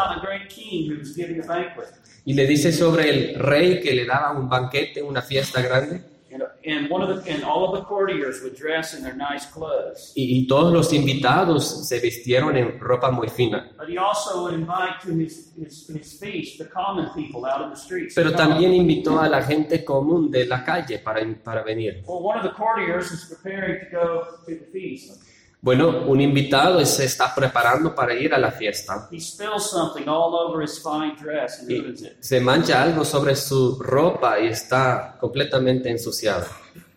[2.25, 6.03] Y le dice sobre el rey que le daba un banquete, una fiesta grande,
[6.63, 10.13] And, one of the and all of the courtiers would dress in their nice clothes.
[10.15, 13.71] y, y todos los invitados se vistieron en ropa muy fina.
[13.77, 17.69] But he also would invite to his, his, his feast the common people out in
[17.69, 18.13] the streets.
[18.15, 22.03] Pero también invitó a la gente común de la calle para, para venir.
[22.07, 25.30] Well, one of the courtiers is preparing to go to the feast.
[25.63, 30.33] Bueno, un invitado se está preparando para ir a la fiesta He spills something all
[30.33, 32.13] over his fine dress and y ruins it.
[32.19, 36.47] se mancha algo sobre su ropa y está completamente ensuciado.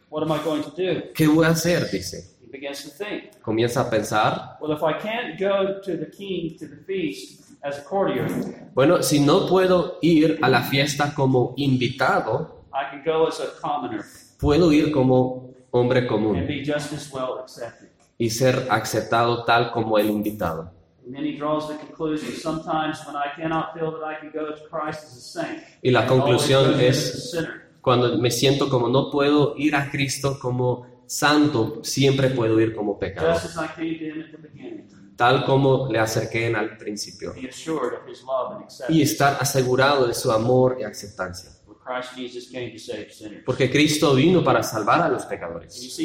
[0.09, 1.13] What am I going to do?
[1.15, 1.91] ¿Qué voy a hacer?
[1.91, 2.37] Dice.
[2.41, 3.39] He begins to think.
[3.43, 7.79] Comienza a pensar, Well, if I can't go to the king to the feast as
[7.79, 8.27] a courtier,
[8.75, 13.61] bueno, si no puedo ir a la fiesta como invitado, I can go as a
[13.61, 14.03] commoner
[14.39, 17.91] puedo ir como hombre and común be just as well accepted.
[18.19, 20.73] Y ser aceptado tal como el invitado.
[21.07, 24.47] And then he draws the conclusion sometimes when I cannot feel that I can go
[24.47, 27.37] to Christ as a saint, Y la conclusión es
[27.83, 32.99] cuando me siento como no puedo ir a Cristo como santo, siempre puedo ir como
[32.99, 33.39] pecador,
[35.17, 37.35] tal como le acerqué en al principio,
[38.89, 41.51] y estar asegurado de su amor y aceptancia.
[43.45, 45.99] Porque Cristo vino para salvar a los pecadores.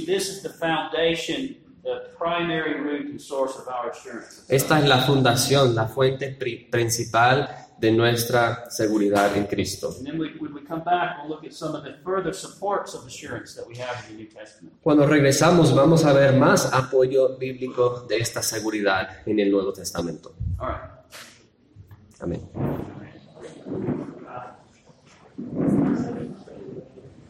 [1.90, 4.44] See, this is the foundation, the primary root and source of our assurance.
[4.48, 9.94] Esta es la fundación, la fuente pri- principal de nuestra seguridad en Cristo.
[9.98, 12.94] And then we, when we come back, we'll look at some of the further supports
[12.94, 14.74] of assurance that we have in the New Testament.
[14.82, 20.34] Cuando regresamos vamos a ver más apoyo bíblico de esta seguridad en el Nuevo Testamento.
[22.20, 22.42] Amén.